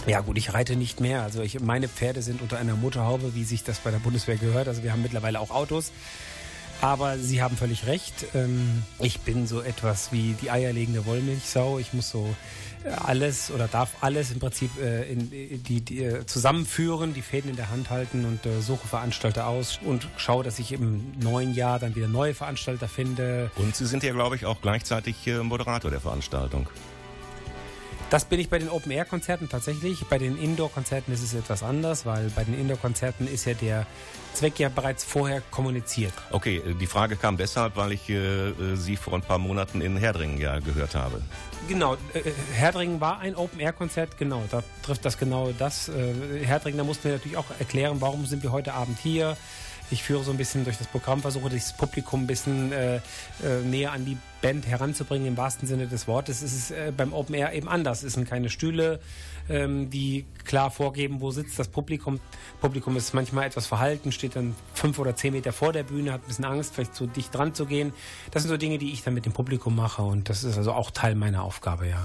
Ja 0.06 0.22
gut, 0.22 0.38
ich 0.38 0.54
reite 0.54 0.74
nicht 0.74 1.02
mehr. 1.02 1.22
Also 1.22 1.42
ich, 1.42 1.60
meine 1.60 1.90
Pferde 1.90 2.22
sind 2.22 2.40
unter 2.40 2.56
einer 2.56 2.74
Motorhaube, 2.74 3.34
wie 3.34 3.44
sich 3.44 3.62
das 3.62 3.80
bei 3.80 3.90
der 3.90 3.98
Bundeswehr 3.98 4.38
gehört. 4.38 4.68
Also 4.68 4.84
wir 4.84 4.92
haben 4.92 5.02
mittlerweile 5.02 5.38
auch 5.38 5.50
Autos. 5.50 5.92
Aber 6.80 7.18
Sie 7.18 7.42
haben 7.42 7.56
völlig 7.56 7.86
recht. 7.86 8.26
Ähm, 8.34 8.82
ich 8.98 9.20
bin 9.20 9.46
so 9.46 9.60
etwas 9.60 10.12
wie 10.12 10.34
die 10.40 10.50
eierlegende 10.50 11.06
Wollmilchsau. 11.06 11.78
Ich 11.78 11.92
muss 11.92 12.10
so 12.10 12.34
äh, 12.84 12.90
alles 12.90 13.50
oder 13.50 13.68
darf 13.68 13.90
alles 14.02 14.30
im 14.30 14.40
Prinzip 14.40 14.70
äh, 14.80 15.10
in, 15.10 15.30
die, 15.30 15.80
die, 15.80 16.04
äh, 16.04 16.26
zusammenführen, 16.26 17.14
die 17.14 17.22
Fäden 17.22 17.50
in 17.50 17.56
der 17.56 17.70
Hand 17.70 17.90
halten 17.90 18.24
und 18.24 18.44
äh, 18.46 18.60
suche 18.60 18.86
Veranstalter 18.86 19.46
aus 19.46 19.80
und 19.84 20.08
schaue, 20.16 20.44
dass 20.44 20.58
ich 20.58 20.72
im 20.72 21.12
neuen 21.18 21.54
Jahr 21.54 21.78
dann 21.78 21.94
wieder 21.94 22.08
neue 22.08 22.34
Veranstalter 22.34 22.88
finde. 22.88 23.50
Und 23.56 23.74
Sie 23.74 23.86
sind 23.86 24.02
ja, 24.02 24.12
glaube 24.12 24.36
ich, 24.36 24.44
auch 24.44 24.60
gleichzeitig 24.60 25.26
äh, 25.26 25.38
Moderator 25.38 25.90
der 25.90 26.00
Veranstaltung. 26.00 26.68
Das 28.08 28.24
bin 28.24 28.38
ich 28.38 28.48
bei 28.48 28.60
den 28.60 28.68
Open-Air-Konzerten 28.68 29.48
tatsächlich. 29.48 30.06
Bei 30.08 30.18
den 30.18 30.38
Indoor-Konzerten 30.38 31.12
ist 31.12 31.24
es 31.24 31.34
etwas 31.34 31.64
anders, 31.64 32.06
weil 32.06 32.30
bei 32.30 32.44
den 32.44 32.56
Indoor-Konzerten 32.56 33.26
ist 33.26 33.46
ja 33.46 33.54
der 33.54 33.84
Zweck 34.32 34.60
ja 34.60 34.68
bereits 34.68 35.02
vorher 35.02 35.40
kommuniziert. 35.50 36.12
Okay, 36.30 36.58
äh, 36.58 36.74
die 36.74 36.86
Frage 36.86 37.16
kam 37.16 37.36
deshalb, 37.36 37.74
weil 37.74 37.90
ich 37.90 38.08
äh, 38.08 38.50
äh, 38.50 38.76
Sie 38.76 38.94
vor 38.94 39.14
ein 39.14 39.22
paar 39.22 39.38
Monaten 39.38 39.80
in 39.80 39.96
Herdringen 39.96 40.38
ja 40.38 40.60
gehört 40.60 40.94
habe. 40.94 41.20
Genau, 41.66 41.94
äh, 42.12 42.22
Herdringen 42.54 43.00
war 43.00 43.18
ein 43.18 43.34
Open-Air-Konzert, 43.34 44.16
genau, 44.18 44.44
da 44.52 44.62
trifft 44.84 45.04
das 45.04 45.18
genau 45.18 45.50
das. 45.58 45.88
Äh, 45.88 46.44
Herdringen, 46.44 46.78
da 46.78 46.84
mussten 46.84 47.04
wir 47.04 47.12
natürlich 47.14 47.36
auch 47.36 47.50
erklären, 47.58 48.00
warum 48.00 48.24
sind 48.26 48.44
wir 48.44 48.52
heute 48.52 48.74
Abend 48.74 49.00
hier. 49.00 49.36
Ich 49.90 50.02
führe 50.02 50.24
so 50.24 50.30
ein 50.32 50.36
bisschen 50.36 50.64
durch 50.64 50.78
das 50.78 50.88
Programm, 50.88 51.22
versuche 51.22 51.48
das 51.50 51.76
Publikum 51.76 52.24
ein 52.24 52.26
bisschen 52.26 52.72
äh, 52.72 52.96
äh, 52.96 53.00
näher 53.64 53.92
an 53.92 54.04
die 54.04 54.16
Band 54.42 54.66
heranzubringen, 54.66 55.28
im 55.28 55.36
wahrsten 55.36 55.68
Sinne 55.68 55.86
des 55.86 56.08
Wortes. 56.08 56.42
Es 56.42 56.52
ist 56.52 56.70
äh, 56.70 56.92
beim 56.96 57.12
Open 57.12 57.34
Air 57.34 57.52
eben 57.52 57.68
anders. 57.68 58.02
Es 58.02 58.14
sind 58.14 58.28
keine 58.28 58.50
Stühle, 58.50 59.00
ähm, 59.48 59.90
die 59.90 60.26
klar 60.44 60.70
vorgeben, 60.70 61.20
wo 61.20 61.30
sitzt 61.30 61.58
das 61.58 61.68
Publikum. 61.68 62.20
Publikum 62.60 62.96
ist 62.96 63.14
manchmal 63.14 63.46
etwas 63.46 63.66
verhalten, 63.66 64.12
steht 64.12 64.36
dann 64.36 64.54
fünf 64.74 64.98
oder 64.98 65.14
zehn 65.14 65.32
Meter 65.32 65.52
vor 65.52 65.72
der 65.72 65.84
Bühne, 65.84 66.12
hat 66.12 66.22
ein 66.22 66.28
bisschen 66.28 66.44
Angst, 66.44 66.74
vielleicht 66.74 66.94
zu 66.94 67.06
dicht 67.06 67.34
dran 67.34 67.54
zu 67.54 67.66
gehen. 67.66 67.92
Das 68.30 68.42
sind 68.42 68.50
so 68.50 68.56
Dinge, 68.56 68.78
die 68.78 68.92
ich 68.92 69.02
dann 69.02 69.14
mit 69.14 69.24
dem 69.24 69.32
Publikum 69.32 69.76
mache 69.76 70.02
und 70.02 70.28
das 70.28 70.44
ist 70.44 70.56
also 70.56 70.72
auch 70.72 70.90
Teil 70.90 71.14
meiner 71.14 71.42
Aufgabe, 71.42 71.88
ja. 71.88 72.04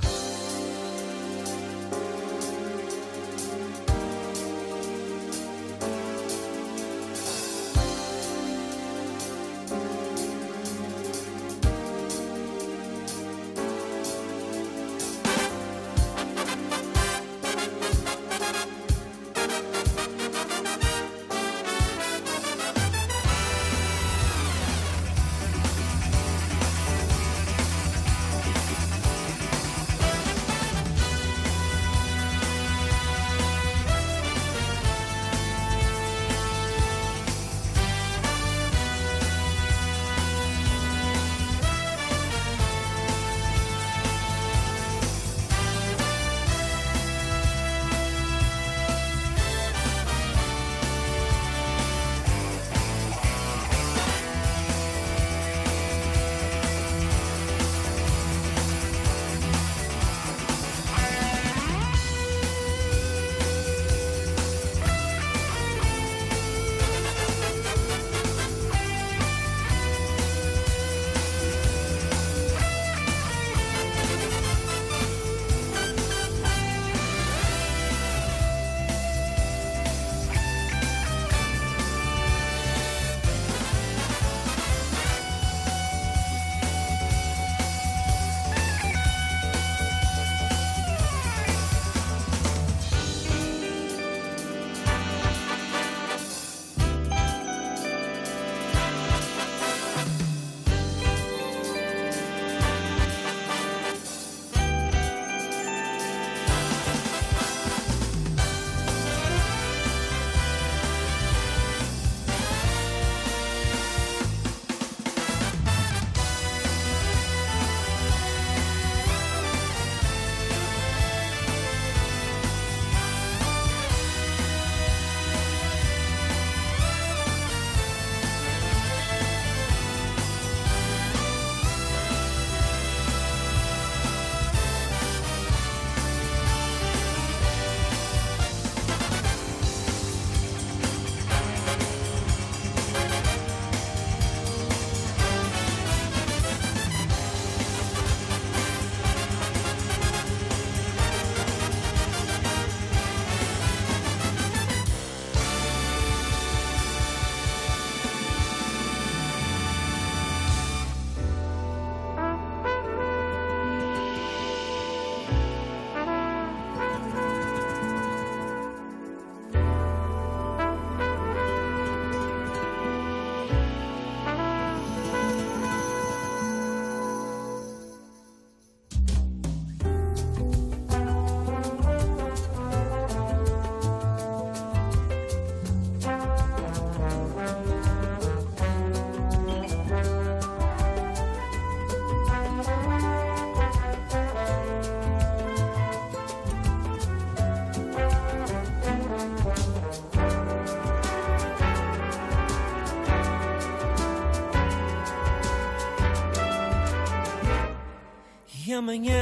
E 208.71 208.73
amanhã 208.73 209.13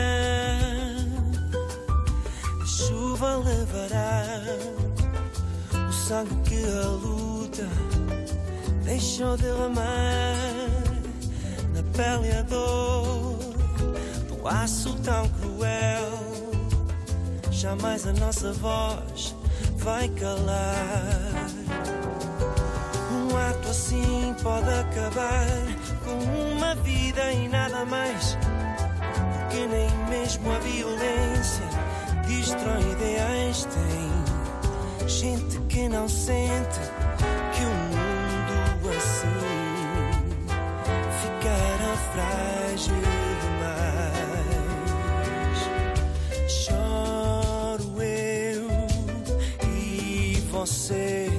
a 2.61 2.65
chuva 2.67 3.37
levará 3.37 4.23
o 5.89 5.91
sangue 5.91 6.35
que 6.43 6.63
a 6.65 6.87
luta 6.89 7.67
deixou 8.83 9.35
derramar 9.37 10.35
na 11.73 11.81
pele 11.97 12.31
a 12.31 12.43
dor 12.43 13.39
do 14.27 14.47
aço 14.47 14.93
tão 14.99 15.27
cruel. 15.29 16.11
Jamais 17.49 18.05
a 18.05 18.13
nossa 18.13 18.53
voz 18.53 19.35
vai 19.77 20.09
calar. 20.09 21.49
Um 23.11 23.35
ato 23.35 23.67
assim 23.67 24.35
pode 24.43 24.69
acabar 24.69 25.47
com 26.03 26.53
uma 26.53 26.75
vida 26.75 27.33
e 27.33 27.47
nada 27.47 27.83
mais. 27.83 28.37
Porque 29.59 29.75
nem 29.75 29.89
mesmo 30.09 30.49
a 30.53 30.59
violência 30.59 31.65
destrói 32.25 32.81
ideais. 32.93 33.65
Tem 33.65 35.07
gente 35.07 35.59
que 35.67 35.89
não 35.89 36.07
sente 36.07 36.79
que 37.53 37.63
o 37.63 37.75
mundo 37.91 38.89
assim 38.95 39.27
ficará 41.19 41.97
frágil 42.13 42.95
demais. 43.41 44.39
Choro 46.47 48.01
eu 48.01 48.69
e 49.67 50.39
você. 50.49 51.29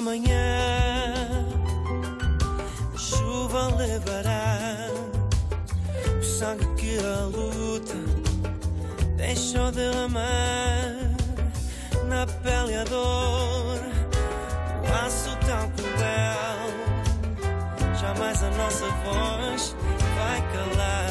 Amanhã 0.00 1.44
a 2.94 2.96
chuva 2.96 3.68
levará 3.76 4.88
o 6.18 6.24
sangue 6.24 6.64
que 6.74 6.98
a 7.00 7.26
luta 7.26 7.96
deixou 9.18 9.70
derramar 9.70 10.96
na 12.08 12.26
pele 12.26 12.76
a 12.76 12.84
dor, 12.84 13.78
o 14.88 15.04
aço 15.04 15.36
tão 15.46 15.68
cruel. 15.72 16.70
Jamais 18.00 18.42
a 18.42 18.50
nossa 18.52 18.86
voz 19.04 19.76
vai 20.16 20.40
calar. 20.50 21.09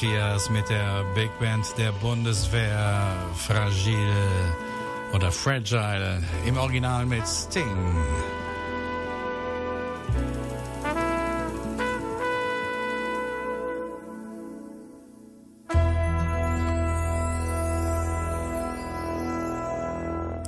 Matthias 0.00 0.48
mit 0.48 0.68
der 0.68 1.02
Big 1.16 1.36
Band 1.40 1.66
der 1.76 1.90
Bundeswehr 1.90 3.16
Fragile 3.34 4.54
oder 5.12 5.32
Fragile 5.32 6.22
im 6.46 6.56
Original 6.56 7.04
mit 7.04 7.26
Sting. 7.26 7.64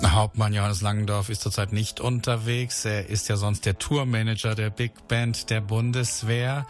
Hauptmann 0.05 0.55
Johannes 0.55 0.81
Langendorf 0.81 1.29
ist 1.29 1.41
zurzeit 1.41 1.73
nicht 1.73 1.99
unterwegs. 1.99 2.85
Er 2.85 3.09
ist 3.09 3.29
ja 3.29 3.37
sonst 3.37 3.67
der 3.67 3.79
Tourmanager 3.79 4.55
der 4.55 4.71
Big 4.71 5.09
Band 5.09 5.51
der 5.51 5.61
Bundeswehr. 5.61 6.67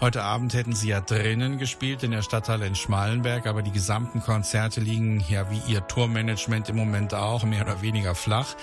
Heute 0.00 0.22
Abend 0.22 0.54
hätten 0.54 0.72
sie 0.74 0.88
ja 0.88 1.02
drinnen 1.02 1.58
gespielt 1.58 2.02
in 2.02 2.12
der 2.12 2.22
Stadthalle 2.22 2.66
in 2.66 2.74
Schmalenberg, 2.74 3.46
aber 3.46 3.60
die 3.60 3.70
gesamten 3.70 4.22
Konzerte 4.22 4.80
liegen 4.80 5.22
ja 5.28 5.50
wie 5.50 5.60
ihr 5.70 5.86
Tourmanagement 5.86 6.70
im 6.70 6.76
Moment 6.76 7.12
auch 7.12 7.44
mehr 7.44 7.60
oder 7.60 7.82
weniger 7.82 8.14
flach. 8.14 8.56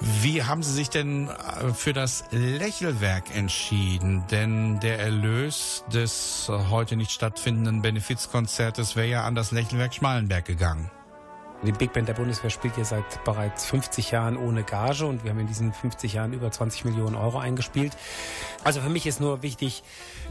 Wie 0.00 0.44
haben 0.44 0.62
Sie 0.62 0.72
sich 0.72 0.88
denn 0.88 1.28
äh, 1.28 1.74
für 1.74 1.92
das 1.92 2.24
Lächelwerk 2.30 3.36
entschieden? 3.36 4.24
Denn 4.30 4.80
der 4.80 4.98
Erlös 4.98 5.84
des 5.92 6.50
heute 6.70 6.96
nicht 6.96 7.10
stattfindenden 7.10 7.82
Benefizkonzertes 7.82 8.96
wäre 8.96 9.08
ja 9.08 9.24
an 9.24 9.34
das 9.34 9.50
Lächelwerk 9.50 9.92
Schmalenberg 9.94 10.46
gegangen. 10.46 10.90
Die 11.64 11.70
Big 11.70 11.92
Band 11.92 12.08
der 12.08 12.14
Bundeswehr 12.14 12.50
spielt 12.50 12.74
hier 12.74 12.84
seit 12.84 13.22
bereits 13.24 13.66
50 13.66 14.10
Jahren 14.10 14.36
ohne 14.36 14.64
Gage 14.64 15.06
und 15.06 15.22
wir 15.22 15.30
haben 15.30 15.38
in 15.38 15.46
diesen 15.46 15.72
50 15.72 16.12
Jahren 16.12 16.32
über 16.32 16.50
20 16.50 16.84
Millionen 16.86 17.14
Euro 17.14 17.38
eingespielt. 17.38 17.96
Also 18.64 18.80
für 18.80 18.88
mich 18.88 19.06
ist 19.06 19.20
nur 19.20 19.42
wichtig, 19.42 19.84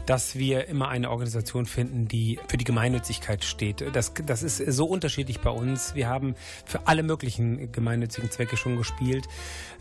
dass 0.04 0.36
wir 0.36 0.68
immer 0.68 0.88
eine 0.88 1.10
Organisation 1.10 1.64
finden, 1.64 2.06
die 2.06 2.38
für 2.48 2.58
die 2.58 2.64
Gemeinnützigkeit 2.64 3.44
steht. 3.44 3.82
Das, 3.94 4.12
das 4.26 4.42
ist 4.42 4.58
so 4.58 4.84
unterschiedlich 4.84 5.40
bei 5.40 5.50
uns. 5.50 5.94
Wir 5.94 6.08
haben 6.08 6.34
für 6.66 6.86
alle 6.86 7.02
möglichen 7.02 7.72
gemeinnützigen 7.72 8.30
Zwecke 8.30 8.58
schon 8.58 8.76
gespielt, 8.76 9.26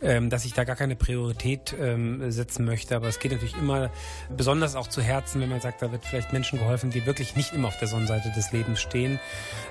ähm, 0.01 0.29
dass 0.29 0.45
ich 0.45 0.53
da 0.53 0.63
gar 0.63 0.75
keine 0.77 0.95
Priorität 0.95 1.75
ähm, 1.77 2.31
setzen 2.31 2.63
möchte. 2.63 2.95
Aber 2.95 3.07
es 3.07 3.19
geht 3.19 3.31
natürlich 3.31 3.57
immer 3.57 3.89
besonders 4.35 4.75
auch 4.75 4.87
zu 4.87 5.01
Herzen, 5.01 5.41
wenn 5.41 5.49
man 5.49 5.59
sagt, 5.59 5.81
da 5.81 5.91
wird 5.91 6.05
vielleicht 6.05 6.31
Menschen 6.31 6.59
geholfen, 6.59 6.91
die 6.91 7.05
wirklich 7.05 7.35
nicht 7.35 7.51
immer 7.51 7.67
auf 7.67 7.77
der 7.77 7.89
Sonnenseite 7.89 8.31
des 8.31 8.53
Lebens 8.53 8.81
stehen. 8.81 9.19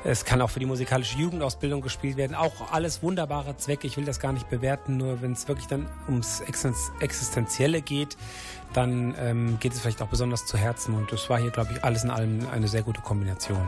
Es 0.05 0.27
kann 0.27 0.43
auch 0.43 0.51
für 0.51 0.61
die 0.61 0.67
musikalische 0.67 1.17
Jugendausbildung 1.19 1.70
gespielt 1.79 2.17
werden. 2.17 2.35
Auch 2.35 2.73
alles 2.73 3.03
wunderbare 3.03 3.57
Zwecke. 3.57 3.87
Ich 3.87 3.97
will 3.97 4.05
das 4.05 4.19
gar 4.19 4.33
nicht 4.33 4.51
bewerten, 4.51 4.97
nur 4.97 5.23
wenn 5.23 5.33
es 5.33 5.47
wirklich 5.47 5.69
dann 5.69 5.87
ums 6.09 6.41
Existenzielle 6.41 7.83
geht, 7.83 8.17
dann 8.73 9.15
ähm, 9.19 9.59
geht 9.61 9.73
es 9.73 9.81
vielleicht 9.81 10.03
auch 10.03 10.09
besonders 10.09 10.47
zu 10.47 10.59
Herzen. 10.59 10.95
Und 10.95 11.13
das 11.13 11.31
war 11.31 11.39
hier, 11.39 11.51
glaube 11.51 11.71
ich, 11.73 11.85
alles 11.85 12.05
in 12.05 12.11
allem 12.11 12.49
eine 12.53 12.69
sehr 12.69 12.83
gute 12.83 13.01
Kombination. 13.01 13.63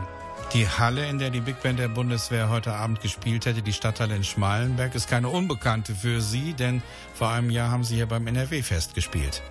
Die 0.51 0.67
Halle, 0.67 1.07
in 1.07 1.17
der 1.17 1.29
die 1.29 1.41
Big 1.41 1.61
Band 1.63 1.79
der 1.79 1.87
Bundeswehr 1.87 2.49
heute 2.49 2.73
Abend 2.73 3.01
gespielt 3.01 3.45
hätte, 3.45 3.61
die 3.61 3.73
Stadthalle 3.73 4.15
in 4.15 4.23
Schmalenberg, 4.23 4.93
ist 4.93 5.09
keine 5.09 5.29
unbekannte 5.29 5.95
für 5.95 6.21
Sie, 6.21 6.53
denn 6.53 6.83
vor 7.13 7.29
einem 7.29 7.49
Jahr 7.49 7.71
haben 7.71 7.83
Sie 7.83 7.95
hier 7.95 8.05
beim 8.05 8.27
NRW-Fest 8.27 8.93
gespielt. 8.93 9.41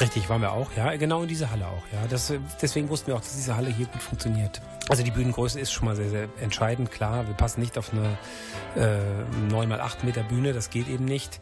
Richtig, 0.00 0.28
waren 0.28 0.40
wir 0.40 0.52
auch, 0.52 0.72
ja. 0.74 0.94
Genau 0.96 1.22
in 1.22 1.28
dieser 1.28 1.50
Halle 1.50 1.66
auch, 1.66 1.82
ja. 1.92 2.06
Das, 2.08 2.32
deswegen 2.62 2.88
wussten 2.88 3.08
wir 3.08 3.16
auch, 3.16 3.20
dass 3.20 3.34
diese 3.34 3.56
Halle 3.56 3.68
hier 3.68 3.86
gut 3.86 4.02
funktioniert. 4.02 4.60
Also 4.88 5.02
die 5.02 5.10
Bühnengröße 5.10 5.60
ist 5.60 5.72
schon 5.72 5.86
mal 5.86 5.96
sehr, 5.96 6.08
sehr 6.08 6.28
entscheidend, 6.40 6.90
klar. 6.90 7.26
Wir 7.26 7.34
passen 7.34 7.60
nicht 7.60 7.76
auf 7.76 7.92
eine 7.92 8.16
äh, 8.76 9.50
9 9.50 9.70
x 9.70 9.80
8 9.80 10.04
Meter 10.04 10.22
Bühne, 10.22 10.52
das 10.52 10.70
geht 10.70 10.88
eben 10.88 11.04
nicht. 11.04 11.40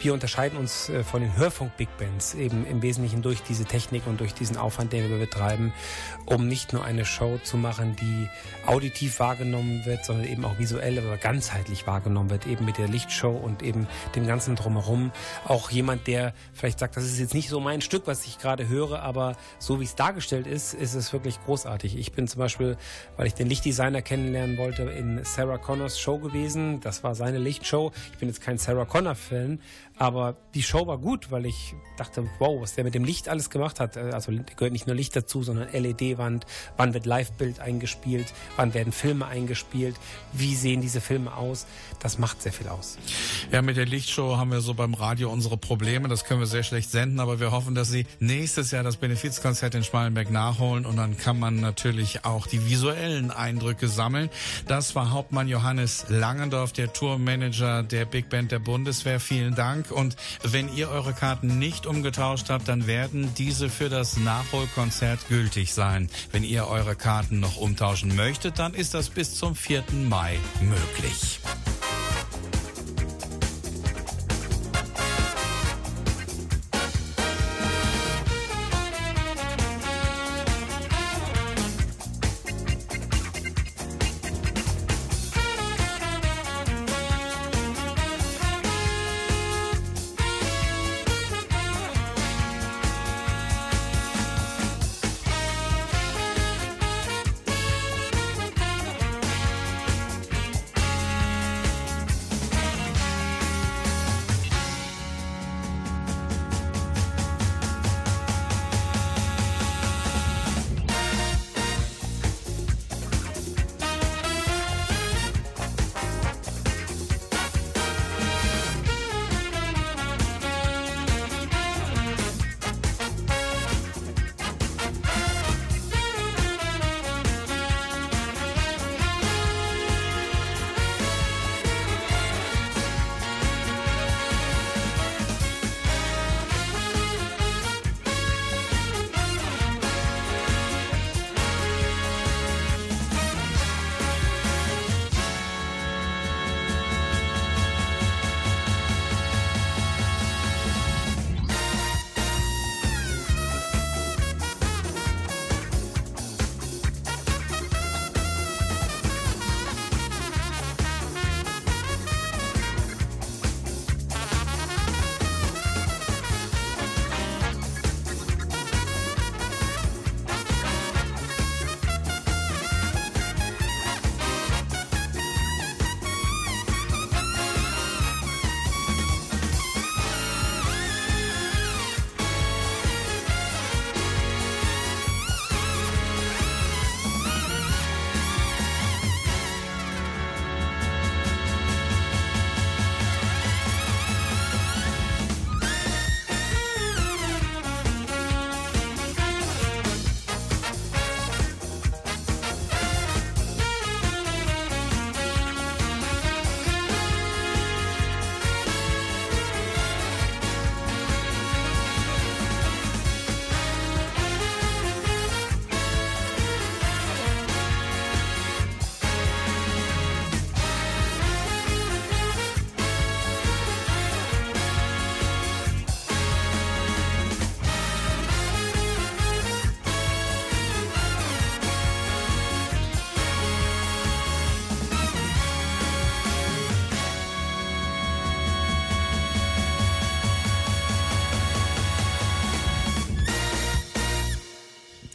Wir 0.00 0.14
unterscheiden 0.14 0.56
uns 0.56 0.88
äh, 0.88 1.02
von 1.02 1.22
den 1.22 1.36
Hörfunk-Big 1.36 1.88
Bands 1.98 2.34
eben 2.34 2.64
im 2.66 2.82
Wesentlichen 2.82 3.20
durch 3.20 3.42
diese 3.42 3.64
Technik 3.64 4.06
und 4.06 4.20
durch 4.20 4.32
diesen 4.32 4.56
Aufwand, 4.56 4.92
den 4.92 5.10
wir 5.10 5.18
betreiben, 5.18 5.72
um 6.24 6.46
nicht 6.46 6.72
nur 6.72 6.84
eine 6.84 7.04
Show 7.04 7.38
zu 7.42 7.56
machen, 7.56 7.96
die 7.96 8.28
auditiv 8.64 9.18
wahrgenommen 9.18 9.84
wird, 9.86 10.04
sondern 10.04 10.28
eben 10.28 10.44
auch 10.44 10.56
visuell, 10.58 10.98
aber 11.00 11.16
ganzheitlich 11.16 11.88
wahrgenommen 11.88 12.30
wird, 12.30 12.46
eben 12.46 12.64
mit 12.64 12.78
der 12.78 12.86
Lichtshow 12.86 13.30
und 13.30 13.64
eben 13.64 13.88
dem 14.14 14.24
ganzen 14.26 14.54
Drumherum. 14.54 15.10
Auch 15.44 15.70
jemand, 15.70 16.06
der 16.06 16.32
vielleicht 16.52 16.78
sagt, 16.78 16.96
das 16.96 17.04
ist 17.04 17.18
jetzt 17.18 17.34
nicht 17.34 17.48
so 17.48 17.58
mein 17.58 17.80
Stück, 17.80 18.06
was 18.06 18.24
ich 18.24 18.38
gerade 18.38 18.68
höre, 18.68 19.02
aber 19.02 19.36
so 19.58 19.80
wie 19.80 19.84
es 19.84 19.96
dargestellt 19.96 20.46
ist, 20.46 20.74
ist 20.74 20.94
es 20.94 21.12
wirklich 21.12 21.42
großartig. 21.44 21.98
Ich 21.98 22.12
bin 22.12 22.28
zum 22.28 22.38
Beispiel, 22.38 22.76
weil 23.16 23.26
ich 23.26 23.34
den 23.34 23.48
Lichtdesigner 23.48 24.02
kennenlernen 24.02 24.58
wollte, 24.58 24.84
in 24.84 25.24
Sarah 25.24 25.58
Connors 25.58 25.98
Show 25.98 26.18
gewesen. 26.18 26.80
Das 26.80 27.02
war 27.02 27.16
seine 27.16 27.38
Lichtshow. 27.38 27.90
Ich 28.12 28.18
bin 28.18 28.28
jetzt 28.28 28.42
kein 28.42 28.58
Sarah 28.58 28.84
Connor-Fan, 28.84 29.58
aber 29.98 30.36
die 30.54 30.62
Show 30.62 30.86
war 30.86 30.98
gut, 30.98 31.30
weil 31.30 31.46
ich 31.46 31.74
dachte, 31.96 32.28
wow, 32.38 32.60
was 32.60 32.74
der 32.74 32.84
mit 32.84 32.94
dem 32.94 33.04
Licht 33.04 33.28
alles 33.28 33.50
gemacht 33.50 33.80
hat. 33.80 33.96
Äh, 33.96 34.10
also 34.12 34.32
gehört 34.56 34.72
nicht 34.72 34.86
nur 34.86 34.96
Licht 34.96 35.16
dazu, 35.16 35.42
sondern 35.42 35.68
LED-Wand. 35.72 36.46
Wann 36.76 36.94
wird 36.94 37.06
Live-Bild 37.06 37.60
eingespielt? 37.60 38.32
Wann 38.56 38.74
werden 38.74 38.92
Filme 38.92 39.26
eingespielt? 39.26 39.96
Wie 40.32 40.54
sehen 40.54 40.80
diese 40.80 41.00
Filme 41.00 41.34
aus? 41.36 41.66
Das 42.00 42.18
macht 42.18 42.42
sehr 42.42 42.52
viel 42.52 42.68
aus. 42.68 42.96
Ja, 43.50 43.62
mit 43.62 43.76
der 43.76 43.86
Lichtshow 43.86 44.36
haben 44.36 44.52
wir 44.52 44.60
so 44.60 44.74
beim 44.74 44.94
Radio 44.94 45.30
unsere 45.30 45.56
Probleme. 45.56 46.08
Das 46.08 46.24
können 46.24 46.40
wir 46.40 46.46
sehr 46.46 46.62
schlecht 46.62 46.90
senden, 46.90 47.20
aber 47.20 47.40
wir 47.40 47.50
hoffen, 47.50 47.74
dass 47.74 47.88
Sie 47.88 48.06
nächstes 48.20 48.70
Jahr 48.70 48.84
das 48.84 48.96
Benefizkonzert 48.96 49.74
in 49.74 49.82
Schmalenberg 49.82 50.30
nachholen 50.30 50.86
und 50.86 50.96
dann 50.96 51.16
kann 51.18 51.38
man 51.38 51.56
natürlich 51.60 52.24
auch 52.24 52.46
die 52.46 52.68
visuellen 52.68 53.30
Eindrücke 53.30 53.88
sammeln. 53.88 54.30
Das 54.66 54.94
war 54.94 55.10
Hauptmann 55.10 55.48
Johannes 55.48 56.06
Langendorf, 56.08 56.72
der 56.72 56.92
Tourmanager 56.92 57.82
der 57.82 58.04
Big 58.04 58.28
Band 58.28 58.52
der 58.52 58.58
Bundeswehr. 58.60 59.20
Vielen 59.20 59.54
Dank. 59.54 59.87
Und 59.92 60.16
wenn 60.42 60.74
ihr 60.74 60.88
eure 60.90 61.12
Karten 61.12 61.58
nicht 61.58 61.86
umgetauscht 61.86 62.50
habt, 62.50 62.68
dann 62.68 62.86
werden 62.86 63.32
diese 63.36 63.68
für 63.68 63.88
das 63.88 64.16
Nachholkonzert 64.16 65.28
gültig 65.28 65.72
sein. 65.72 66.08
Wenn 66.32 66.44
ihr 66.44 66.66
eure 66.66 66.96
Karten 66.96 67.40
noch 67.40 67.56
umtauschen 67.56 68.14
möchtet, 68.16 68.58
dann 68.58 68.74
ist 68.74 68.94
das 68.94 69.10
bis 69.10 69.34
zum 69.36 69.54
4. 69.54 69.84
Mai 70.08 70.38
möglich. 70.60 71.40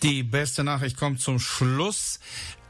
Die 0.04 0.22
beste 0.22 0.66
Nachricht 0.66 0.98
kommt 0.98 1.22
zum 1.22 1.40
Schluss. 1.40 2.20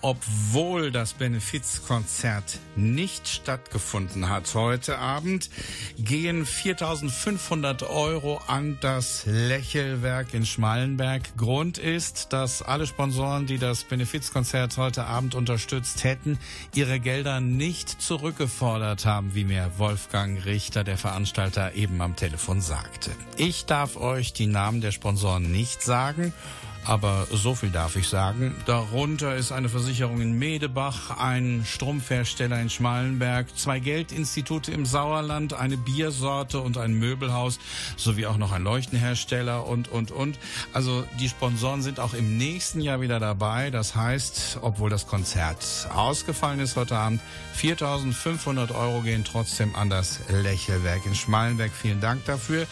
Obwohl 0.02 0.92
das 0.92 1.14
Benefizkonzert 1.14 2.60
nicht 2.76 3.28
stattgefunden 3.28 4.30
hat 4.30 4.54
heute 4.54 5.00
Abend, 5.00 5.50
gehen 5.98 6.46
4500 6.46 7.84
Euro 7.84 8.40
an 8.48 8.78
das 8.82 9.24
Lächelwerk 9.26 10.34
in 10.34 10.46
Schmallenberg. 10.46 11.38
Grund 11.38 11.78
ist, 11.78 12.34
dass 12.34 12.62
alle 12.62 12.86
Sponsoren, 12.86 13.48
die 13.48 13.58
das 13.58 13.86
Benefizkonzert 13.86 14.78
heute 14.78 15.06
Abend 15.06 15.36
unterstützt 15.36 16.04
hätten, 16.04 16.38
ihre 16.76 17.00
Gelder 17.00 17.40
nicht 17.40 18.02
zurückgefordert 18.02 19.06
haben, 19.06 19.34
wie 19.34 19.46
mir 19.46 19.72
Wolfgang 19.78 20.44
Richter, 20.46 20.84
der 20.84 20.98
Veranstalter, 20.98 21.74
eben 21.76 22.00
am 22.02 22.18
Telefon 22.18 22.60
sagte. 22.60 23.10
Ich 23.38 23.66
darf 23.66 23.96
euch 23.96 24.34
die 24.34 24.48
Namen 24.48 24.82
der 24.82 24.92
Sponsoren 24.92 25.50
nicht 25.50 25.82
sagen. 25.82 26.34
Aber 26.86 27.28
so 27.32 27.56
viel 27.56 27.70
darf 27.70 27.96
ich 27.96 28.08
sagen. 28.08 28.56
Darunter 28.66 29.36
ist 29.36 29.52
eine 29.52 29.70
Versicherung 29.70 30.22
in 30.22 30.38
Medebach, 30.38 31.18
ein 31.18 31.64
Strumpfhersteller 31.66 32.60
in 32.60 32.70
Schmalenberg, 32.70 33.48
zwei 33.58 33.80
Geldinstitute 33.80 34.72
im 34.72 34.86
Sauerland, 34.86 35.54
eine 35.54 35.78
Biersorte 35.78 36.60
und 36.60 36.78
ein 36.78 36.94
Möbelhaus 36.94 37.60
sowie 37.96 38.26
auch 38.26 38.38
noch 38.38 38.52
ein 38.52 38.64
Leuchtenhersteller 38.64 39.66
und, 39.66 39.88
und, 39.88 40.12
und. 40.12 40.38
Also 40.74 41.06
die 41.20 41.30
Sponsoren 41.30 41.82
sind 41.82 42.00
auch 42.00 42.14
im 42.14 42.38
nächsten 42.38 42.82
Jahr 42.82 43.02
wieder 43.02 43.20
dabei. 43.20 43.70
Das 43.70 43.96
heißt, 43.96 44.60
obwohl 44.62 44.90
das 44.90 45.08
Konzert 45.08 45.88
ausgefallen 45.94 46.60
ist 46.60 46.76
heute 46.76 46.98
Abend, 46.98 47.22
4.500 47.56 48.76
Euro 48.76 49.02
gehen 49.02 49.24
trotzdem 49.24 49.76
an 49.76 49.90
das 49.90 50.20
Lächelwerk 50.30 51.06
in 51.06 51.16
Schmalenberg. 51.16 51.72
Vielen 51.72 52.02
Dank 52.02 52.26
dafür. 52.26 52.66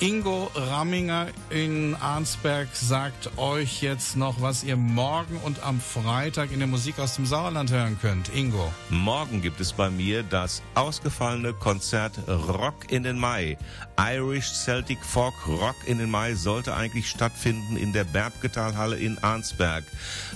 Ingo 0.00 0.50
Ramminger 0.54 1.28
in 1.50 1.94
Arnsberg 1.94 2.68
sagt 2.72 3.30
euch 3.44 3.82
jetzt 3.82 4.16
noch, 4.16 4.40
was 4.40 4.64
ihr 4.64 4.76
morgen 4.76 5.36
und 5.44 5.62
am 5.62 5.78
Freitag 5.78 6.50
in 6.50 6.60
der 6.60 6.66
Musik 6.66 6.98
aus 6.98 7.16
dem 7.16 7.26
Sauerland 7.26 7.70
hören 7.70 7.98
könnt. 8.00 8.34
Ingo. 8.34 8.72
Morgen 8.88 9.42
gibt 9.42 9.60
es 9.60 9.74
bei 9.74 9.90
mir 9.90 10.22
das 10.22 10.62
ausgefallene 10.74 11.52
Konzert 11.52 12.18
Rock 12.26 12.90
in 12.90 13.02
den 13.02 13.18
Mai. 13.18 13.58
Irish 13.98 14.50
Celtic 14.50 14.98
Folk 15.04 15.34
Rock 15.46 15.76
in 15.84 15.98
den 15.98 16.10
Mai 16.10 16.34
sollte 16.34 16.74
eigentlich 16.74 17.10
stattfinden 17.10 17.76
in 17.76 17.92
der 17.92 18.04
Berbgetalhalle 18.04 18.96
in 18.96 19.18
Arnsberg 19.18 19.84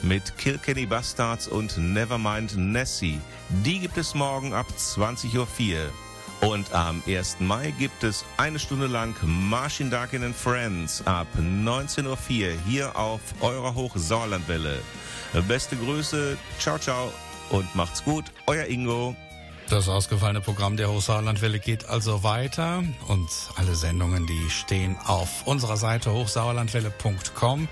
mit 0.02 0.36
Kilkenny 0.36 0.84
Bastards 0.84 1.48
und 1.48 1.78
Nevermind 1.78 2.58
Nessie. 2.58 3.20
Die 3.64 3.80
gibt 3.80 3.96
es 3.96 4.14
morgen 4.14 4.52
ab 4.52 4.66
20.04 4.76 5.38
Uhr. 5.38 5.92
Und 6.40 6.72
am 6.72 7.02
1. 7.06 7.40
Mai 7.40 7.72
gibt 7.78 8.04
es 8.04 8.24
eine 8.36 8.58
Stunde 8.58 8.86
lang 8.86 9.14
Marching 9.22 9.90
Darkin 9.90 10.22
and 10.22 10.36
Friends 10.36 11.04
ab 11.06 11.26
19.04 11.36 12.06
Uhr 12.06 12.16
hier 12.66 12.96
auf 12.96 13.20
eurer 13.40 13.74
Hochsauerlandwelle. 13.74 14.80
Beste 15.48 15.76
Grüße, 15.76 16.38
ciao 16.58 16.78
ciao 16.78 17.12
und 17.50 17.74
macht's 17.74 18.04
gut, 18.04 18.26
euer 18.46 18.66
Ingo. 18.66 19.16
Das 19.70 19.88
ausgefallene 19.88 20.40
Programm 20.40 20.76
der 20.78 20.90
Hochsauerlandwelle 20.90 21.58
geht 21.58 21.90
also 21.90 22.22
weiter 22.22 22.82
und 23.06 23.28
alle 23.56 23.74
Sendungen, 23.74 24.26
die 24.26 24.48
stehen 24.48 24.96
auf 25.04 25.46
unserer 25.46 25.76
Seite 25.76 26.10
hochsauerlandwelle.com 26.10 27.68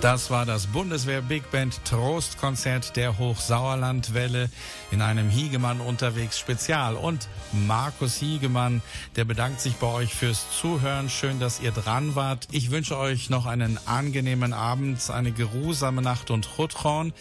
Das 0.00 0.30
war 0.30 0.46
das 0.46 0.68
Bundeswehr 0.68 1.22
Big 1.22 1.50
Band 1.50 1.84
Trostkonzert 1.84 2.94
der 2.94 3.18
Hochsauerlandwelle 3.18 4.48
in 4.92 5.02
einem 5.02 5.28
Hiegemann 5.28 5.80
unterwegs 5.80 6.38
Spezial. 6.38 6.94
Und 6.94 7.26
Markus 7.52 8.14
Hiegemann, 8.14 8.80
der 9.16 9.24
bedankt 9.24 9.60
sich 9.60 9.74
bei 9.74 9.88
euch 9.88 10.14
fürs 10.14 10.46
Zuhören. 10.56 11.10
Schön, 11.10 11.40
dass 11.40 11.58
ihr 11.58 11.72
dran 11.72 12.14
wart. 12.14 12.46
Ich 12.52 12.70
wünsche 12.70 12.96
euch 12.96 13.28
noch 13.28 13.44
einen 13.46 13.76
angenehmen 13.86 14.52
Abend, 14.52 15.10
eine 15.10 15.32
geruhsame 15.32 16.00
Nacht 16.00 16.30
und 16.30 16.48
Rutron. 16.58 17.12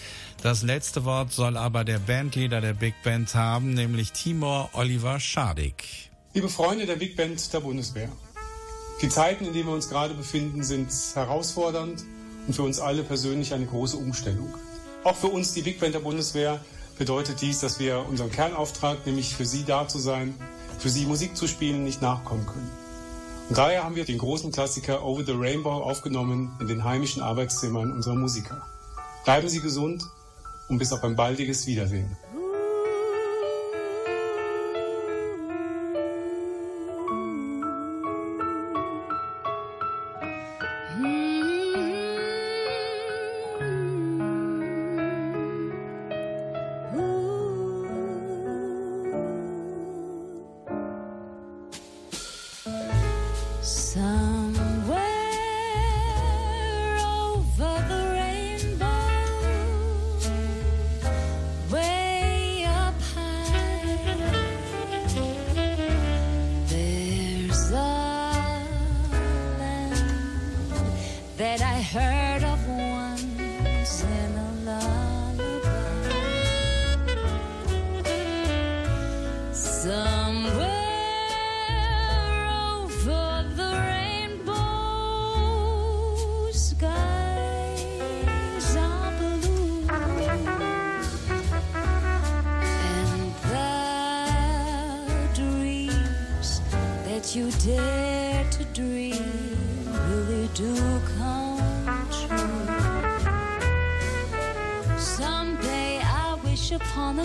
Das 0.43 0.61
letzte 0.61 1.03
Wort 1.03 1.31
soll 1.31 1.57
aber 1.57 1.83
der 1.83 1.97
Bandleader 1.97 2.61
der 2.61 2.73
Big 2.73 2.93
Band 3.01 3.33
haben, 3.33 3.73
nämlich 3.73 4.11
Timur 4.11 4.69
Oliver 4.73 5.19
Schadik. 5.19 6.11
Liebe 6.35 6.47
Freunde 6.47 6.85
der 6.85 6.97
Big 6.97 7.15
Band 7.15 7.51
der 7.51 7.59
Bundeswehr, 7.59 8.09
die 9.01 9.09
Zeiten, 9.09 9.45
in 9.45 9.53
denen 9.53 9.65
wir 9.65 9.73
uns 9.73 9.89
gerade 9.89 10.13
befinden, 10.13 10.63
sind 10.63 10.91
herausfordernd 11.15 12.05
und 12.47 12.53
für 12.53 12.63
uns 12.63 12.79
alle 12.79 13.03
persönlich 13.03 13.53
eine 13.53 13.65
große 13.65 13.97
Umstellung. 13.97 14.53
Auch 15.03 15.15
für 15.15 15.27
uns, 15.27 15.53
die 15.53 15.61
Big 15.61 15.79
Band 15.79 15.93
der 15.93 15.99
Bundeswehr, 15.99 16.59
bedeutet 16.97 17.41
dies, 17.41 17.59
dass 17.59 17.79
wir 17.79 18.05
unserem 18.09 18.31
Kernauftrag, 18.31 19.05
nämlich 19.05 19.35
für 19.35 19.45
Sie 19.45 19.63
da 19.63 19.87
zu 19.87 19.99
sein, 19.99 20.33
für 20.79 20.89
Sie 20.89 21.05
Musik 21.05 21.37
zu 21.37 21.47
spielen, 21.47 21.83
nicht 21.83 22.01
nachkommen 22.01 22.45
können. 22.45 22.71
Und 23.49 23.57
daher 23.57 23.83
haben 23.83 23.95
wir 23.95 24.03
den 24.03 24.17
großen 24.17 24.51
Klassiker 24.51 25.05
Over 25.05 25.23
the 25.23 25.33
Rainbow 25.33 25.71
aufgenommen 25.71 26.51
in 26.59 26.67
den 26.67 26.83
heimischen 26.83 27.21
Arbeitszimmern 27.21 27.91
unserer 27.91 28.15
Musiker. 28.15 28.61
Bleiben 29.23 29.47
Sie 29.47 29.61
gesund 29.61 30.03
und 30.67 30.79
bis 30.79 30.91
auf 30.91 31.03
ein 31.03 31.15
baldiges 31.15 31.65
Wiedersehen. 31.67 32.17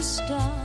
Star 0.03 0.62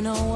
know 0.00 0.14
away. 0.14 0.35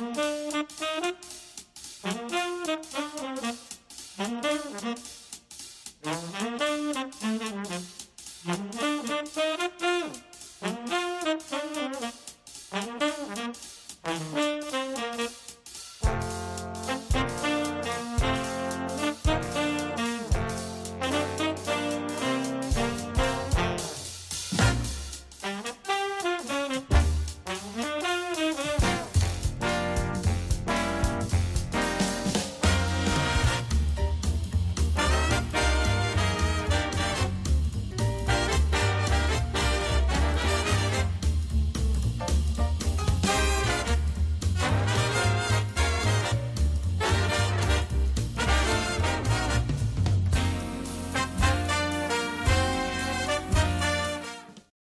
Música 0.00 0.61